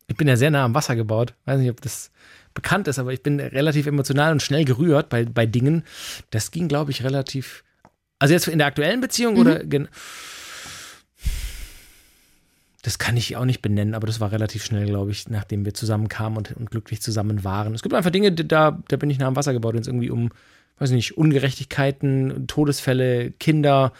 [0.08, 1.34] Ich bin ja sehr nah am Wasser gebaut.
[1.46, 2.10] Weiß nicht, ob das
[2.54, 5.84] bekannt ist, aber ich bin relativ emotional und schnell gerührt bei, bei Dingen.
[6.30, 7.64] Das ging, glaube ich, relativ.
[8.18, 9.40] Also jetzt in der aktuellen Beziehung Mhm.
[9.40, 9.60] oder.
[12.82, 15.74] Das kann ich auch nicht benennen, aber das war relativ schnell, glaube ich, nachdem wir
[15.74, 17.74] zusammenkamen und, und glücklich zusammen waren.
[17.74, 20.10] Es gibt einfach Dinge, da, da bin ich nah am Wasser gebaut, wenn es irgendwie
[20.10, 20.30] um,
[20.78, 23.92] weiß nicht, Ungerechtigkeiten, Todesfälle, Kinder,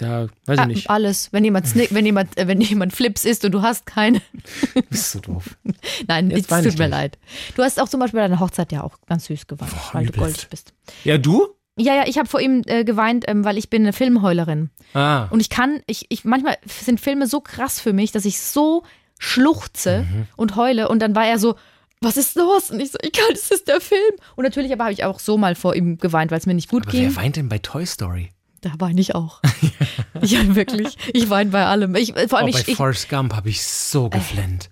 [0.00, 0.90] da, weiß ich Ah, nicht.
[0.90, 1.32] alles.
[1.32, 4.20] Wenn jemand, Snick, wenn jemand, äh, wenn jemand Flips isst und du hast keine.
[4.90, 5.56] Bist so doof.
[6.08, 7.18] Nein, es tut mir leid.
[7.56, 10.12] Du hast auch zum Beispiel bei deiner Hochzeit ja auch ganz süß geweint, weil du
[10.12, 10.72] goldig bist.
[11.04, 11.48] Ja, du?
[11.76, 14.70] Ja, ja, ich habe vor ihm äh, geweint, ähm, weil ich bin eine Filmheulerin.
[14.92, 15.24] Ah.
[15.30, 18.82] Und ich kann, ich, ich, manchmal sind Filme so krass für mich, dass ich so
[19.18, 20.26] schluchze Mhm.
[20.36, 20.88] und heule.
[20.88, 21.54] Und dann war er so,
[22.00, 22.70] was ist los?
[22.70, 24.00] Und ich so, egal, das ist der Film.
[24.36, 26.70] Und natürlich aber habe ich auch so mal vor ihm geweint, weil es mir nicht
[26.70, 27.02] gut Aber ging.
[27.04, 28.30] wer weint denn bei Toy Story?
[28.60, 29.40] Da weine ich auch.
[30.22, 30.96] ja, wirklich.
[31.14, 31.94] Ich weine bei allem.
[31.94, 34.70] Ich, vor allem, oh, bei ich, Forrest Gump habe ich so geflennt.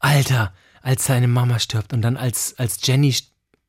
[0.00, 0.52] Alter,
[0.82, 3.14] als seine Mama stirbt und dann als, als Jenny.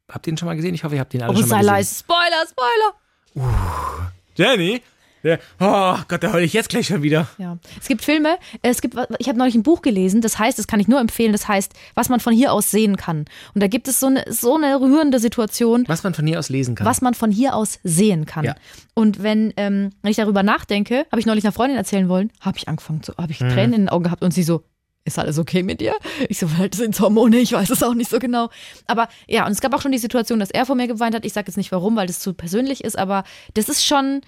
[0.09, 0.75] Habt ihr ihn schon mal gesehen?
[0.75, 1.73] Ich hoffe, ihr habt ihn alle oh, schon mal sei gesehen.
[1.73, 1.95] leise.
[1.99, 4.11] Spoiler, Spoiler.
[4.35, 4.81] Jenny?
[5.23, 7.27] Der, oh Gott, da heule ich jetzt gleich schon wieder.
[7.37, 7.57] Ja.
[7.79, 10.79] Es gibt Filme, es gibt, ich habe neulich ein Buch gelesen, das heißt, das kann
[10.79, 13.25] ich nur empfehlen, das heißt, was man von hier aus sehen kann.
[13.53, 16.49] Und da gibt es so eine, so eine rührende Situation, Was man von hier aus
[16.49, 16.85] lesen kann.
[16.85, 18.43] was man von hier aus sehen kann.
[18.45, 18.55] Ja.
[18.95, 22.57] Und wenn, ähm, wenn ich darüber nachdenke, habe ich neulich einer Freundin erzählen wollen, habe
[22.57, 23.49] ich angefangen zu, habe ich Mhm.
[23.49, 24.63] Tränen in den Augen gehabt und sie so,
[25.05, 25.93] ist alles okay mit dir?
[26.29, 28.49] Ich so, vielleicht sind Hormone, ich weiß es auch nicht so genau.
[28.87, 31.25] Aber ja, und es gab auch schon die Situation, dass er vor mir geweint hat.
[31.25, 34.21] Ich sage jetzt nicht warum, weil das zu persönlich ist, aber das ist schon,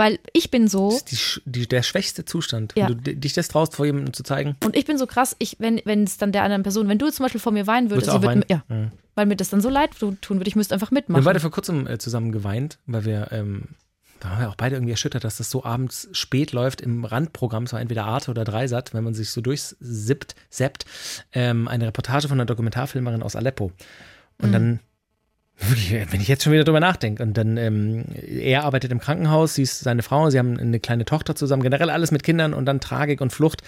[0.00, 2.88] weil ich bin so, Das ist die, die, der schwächste Zustand, Ja.
[2.88, 4.56] wenn du di- dich das traust, vor jemandem zu zeigen.
[4.64, 7.24] und ich bin so krass, ich, wenn, es dann der anderen Person, wenn du zum
[7.24, 8.44] Beispiel vor mir weinen würdest, auch würd, weinen?
[8.48, 8.90] ja, Mhm.
[9.14, 11.18] weil mir das dann so leid tun würde, ich müsste einfach Wir mitmachen.
[11.20, 13.68] haben beide vor kurzem äh, zusammen geweint, weil wir, ähm,
[14.20, 17.64] da waren wir auch beide irgendwie erschüttert, dass das so abends spät läuft im Randprogramm,
[17.64, 20.84] es war entweder Arte oder Dreisat, wenn man sich so durchsippt, seppt,
[21.32, 23.72] ähm, eine Reportage von einer Dokumentarfilmerin aus Aleppo.
[24.42, 24.80] Und dann, wirklich,
[26.10, 29.62] wenn ich jetzt schon wieder drüber nachdenke, und dann, ähm, er arbeitet im Krankenhaus, sie
[29.62, 32.80] ist seine Frau, sie haben eine kleine Tochter zusammen, generell alles mit Kindern und dann
[32.80, 33.62] Tragik und Flucht.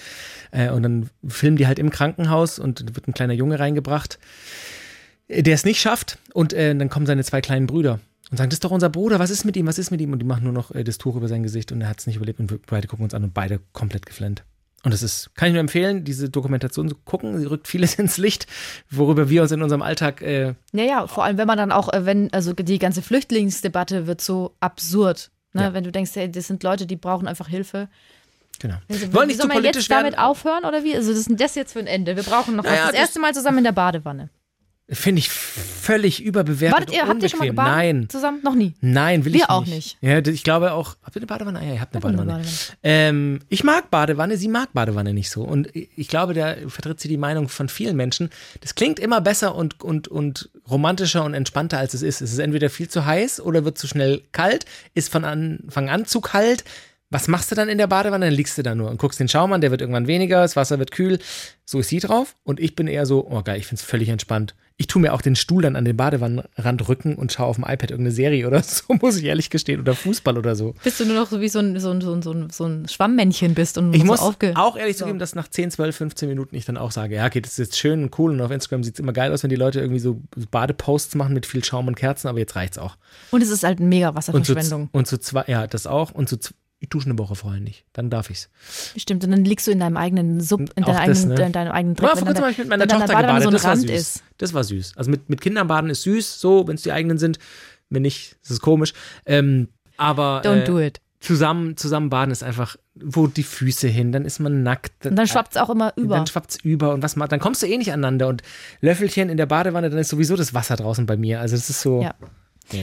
[0.51, 4.19] Äh, und dann filmen die halt im Krankenhaus und wird ein kleiner Junge reingebracht
[5.29, 6.19] der es nicht schafft.
[6.35, 9.19] Und äh, dann kommen seine zwei kleinen Brüder und sagen, das ist doch unser Bruder,
[9.19, 10.13] was ist mit ihm, was ist mit ihm?
[10.13, 12.07] Und die machen nur noch äh, das Tuch über sein Gesicht und er hat es
[12.07, 14.45] nicht überlebt und wir beide gucken uns an und beide komplett geflennt.
[14.85, 17.39] Und das ist, kann ich nur empfehlen, diese Dokumentation zu gucken.
[17.39, 18.47] Sie rückt vieles ins Licht,
[18.91, 21.93] worüber wir uns in unserem Alltag, äh, Ja, ja, vor allem, wenn man dann auch,
[21.93, 25.31] äh, wenn, also die ganze Flüchtlingsdebatte wird so absurd.
[25.53, 25.63] Ne?
[25.63, 25.73] Ja.
[25.75, 27.89] Wenn du denkst, hey, das sind Leute, die brauchen einfach Hilfe.
[28.59, 28.77] genau.
[28.89, 30.25] Also, Wollen nicht soll zu man jetzt damit werden.
[30.25, 30.97] aufhören oder wie?
[30.97, 32.17] Also, das ist das jetzt für ein Ende?
[32.17, 32.71] Wir brauchen noch was.
[32.73, 34.31] Naja, Das das- erste Mal zusammen in der Badewanne.
[34.91, 36.81] Finde ich völlig überbewertet.
[36.81, 37.73] Wartet ihr, habt ihr schon mal gebadet?
[37.73, 38.09] Nein.
[38.11, 38.41] Zusammen?
[38.43, 38.75] Noch nie.
[38.81, 39.73] Nein, will Wir ich auch nicht.
[39.73, 39.99] nicht.
[40.03, 40.97] Ja, ich glaube auch.
[41.03, 41.61] Habt ihr eine Badewanne?
[41.61, 42.43] Ah, ja, ihr habt eine Wir haben eine Badewanne.
[42.45, 42.79] Badewanne.
[42.83, 45.43] Ähm, ich mag Badewanne, sie mag Badewanne nicht so.
[45.43, 48.29] Und ich glaube, da vertritt sie die Meinung von vielen Menschen.
[48.61, 52.21] Das klingt immer besser und, und, und romantischer und entspannter, als es ist.
[52.21, 56.07] Es ist entweder viel zu heiß oder wird zu schnell kalt, ist von Anfang an
[56.07, 56.65] zu kalt.
[57.13, 58.25] Was machst du dann in der Badewanne?
[58.27, 60.57] Dann liegst du da nur und guckst den Schaum an, der wird irgendwann weniger, das
[60.57, 61.19] Wasser wird kühl.
[61.65, 62.37] So ist sie drauf.
[62.43, 64.55] Und ich bin eher so, oh geil, ich find's völlig entspannt.
[64.79, 67.65] Ich tue mir auch den Stuhl dann an den Badewannenrand rücken und schaue auf dem
[67.65, 69.81] iPad irgendeine Serie oder so, muss ich ehrlich gestehen.
[69.81, 70.75] Oder Fußball oder so.
[70.83, 72.69] Bis du nur noch so wie so ein, so ein, so ein, so ein, so
[72.89, 76.29] Schwammmännchen bist und Ich so muss aufge auch ehrlich zugeben, dass nach 10, 12, 15
[76.29, 78.51] Minuten ich dann auch sage, ja, okay, das ist jetzt schön und cool und auf
[78.51, 81.63] Instagram sieht es immer geil aus, wenn die Leute irgendwie so Badeposts machen mit viel
[81.63, 82.97] Schaum und Kerzen, aber jetzt reicht's auch.
[83.31, 84.89] Und es ist halt mega Und zu, Wasserverschwendung.
[84.93, 86.11] und zu zwei, ja, das auch.
[86.13, 86.39] Und zu
[86.83, 87.85] ich dusche eine Woche vorher nicht.
[87.93, 88.51] Dann darf ich's.
[88.97, 89.23] Stimmt.
[89.25, 91.47] Und dann liegst du in deinem eigenen Sub, in deiner das, eigenen, ne?
[91.47, 92.11] in deinem eigenen Ja, Dreck.
[92.11, 93.43] vor wenn kurzem habe ich mit meiner Tochter gebadet.
[93.45, 93.91] so das war süß.
[93.91, 94.23] ist.
[94.39, 94.95] Das war süß.
[94.97, 97.39] Also mit, mit Kindern baden ist süß, so, wenn es die eigenen sind.
[97.89, 98.95] Wenn nicht, ist es komisch.
[99.27, 101.01] Ähm, aber Don't äh, do it.
[101.21, 105.07] zusammen, zusammen baden ist einfach, wo die Füße hin, dann ist man nackt.
[105.07, 106.17] Und dann schwappt es auch immer über.
[106.17, 108.43] Dann schwappt's über und was ma- dann kommst du eh nicht aneinander und
[108.81, 111.41] Löffelchen in der Badewanne, dann ist sowieso das Wasser draußen bei mir.
[111.41, 112.15] Also das ist so, Ja.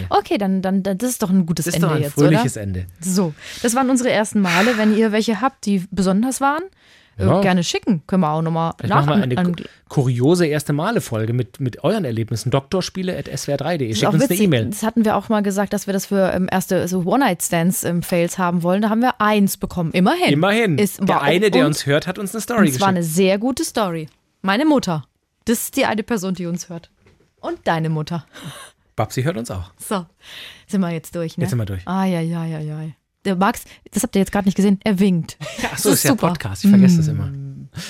[0.09, 2.53] Okay, dann, dann, das ist doch ein gutes das ist Ende doch ein jetzt, fröhliches
[2.53, 2.63] oder?
[2.63, 2.85] Ende.
[3.01, 4.77] So, das waren unsere ersten Male.
[4.77, 6.63] Wenn ihr welche habt, die besonders waren,
[7.17, 7.41] äh, Ja.
[7.41, 8.01] gerne schicken.
[8.07, 9.05] Können wir auch nochmal nach.
[9.05, 9.55] machen wir eine an-
[9.89, 12.49] kuriose erste Male-Folge mit, mit euren Erlebnissen.
[12.51, 13.87] Doktorspiele.swr3.de.
[13.89, 14.41] Das ist Schickt uns eine witzig.
[14.45, 14.65] E-Mail.
[14.67, 18.63] Das hatten wir auch mal gesagt, dass wir das für ähm, erste so One-Night-Stands-Fails haben
[18.63, 18.81] wollen.
[18.81, 19.91] Da haben wir eins bekommen.
[19.91, 20.31] Immerhin.
[20.33, 20.77] Immerhin.
[20.77, 22.81] Ist, der eine, der uns hört, hat uns eine Story es geschickt.
[22.81, 24.07] war eine sehr gute Story.
[24.41, 25.03] Meine Mutter.
[25.45, 26.89] Das ist die eine Person, die uns hört.
[27.41, 28.25] Und deine Mutter.
[28.99, 29.71] Babsi hört uns auch.
[29.77, 30.05] So,
[30.67, 31.43] sind wir jetzt durch, ne?
[31.43, 31.87] Jetzt sind wir durch.
[31.87, 32.81] Ah, ja, ja, ja, ja.
[33.23, 35.37] Der Max, das habt ihr jetzt gerade nicht gesehen, er winkt.
[35.71, 36.27] Ach so, Das ist ja super.
[36.27, 36.65] Podcast.
[36.65, 37.11] Ich vergesse das Mm.
[37.11, 37.31] immer.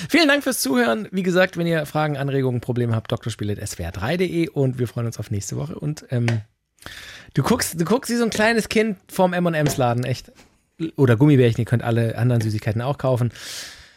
[0.08, 1.08] Vielen Dank fürs Zuhören.
[1.10, 5.56] Wie gesagt, wenn ihr Fragen, Anregungen, Probleme habt, drspiele.swr3.de und wir freuen uns auf nächste
[5.56, 5.76] Woche.
[5.76, 6.26] Und ähm,
[7.34, 10.30] du guckst, du guckst wie so ein kleines Kind vorm M&M's Laden, echt.
[10.96, 13.32] Oder Gummibärchen, ihr könnt alle anderen Süßigkeiten auch kaufen.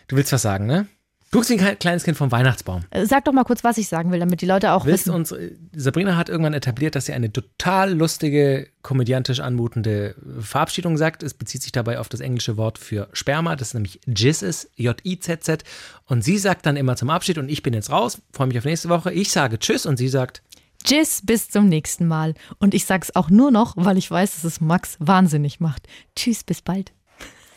[0.07, 0.87] Du willst was sagen, ne?
[1.33, 2.83] Du guckst wie ein kleines Kind vom Weihnachtsbaum.
[2.91, 5.15] Äh, Sag doch mal kurz, was ich sagen will, damit die Leute auch Willst wissen.
[5.15, 11.23] uns, äh, Sabrina hat irgendwann etabliert, dass sie eine total lustige, komödiantisch anmutende Verabschiedung sagt.
[11.23, 15.63] Es bezieht sich dabei auf das englische Wort für Sperma, das nämlich Jizz ist, J-I-Z-Z.
[16.05, 18.65] Und sie sagt dann immer zum Abschied, und ich bin jetzt raus, freue mich auf
[18.65, 19.11] nächste Woche.
[19.11, 20.43] Ich sage Tschüss und sie sagt,
[20.83, 22.35] Tschüss, bis zum nächsten Mal.
[22.59, 25.87] Und ich sag's auch nur noch, weil ich weiß, dass es Max wahnsinnig macht.
[26.15, 26.91] Tschüss, bis bald.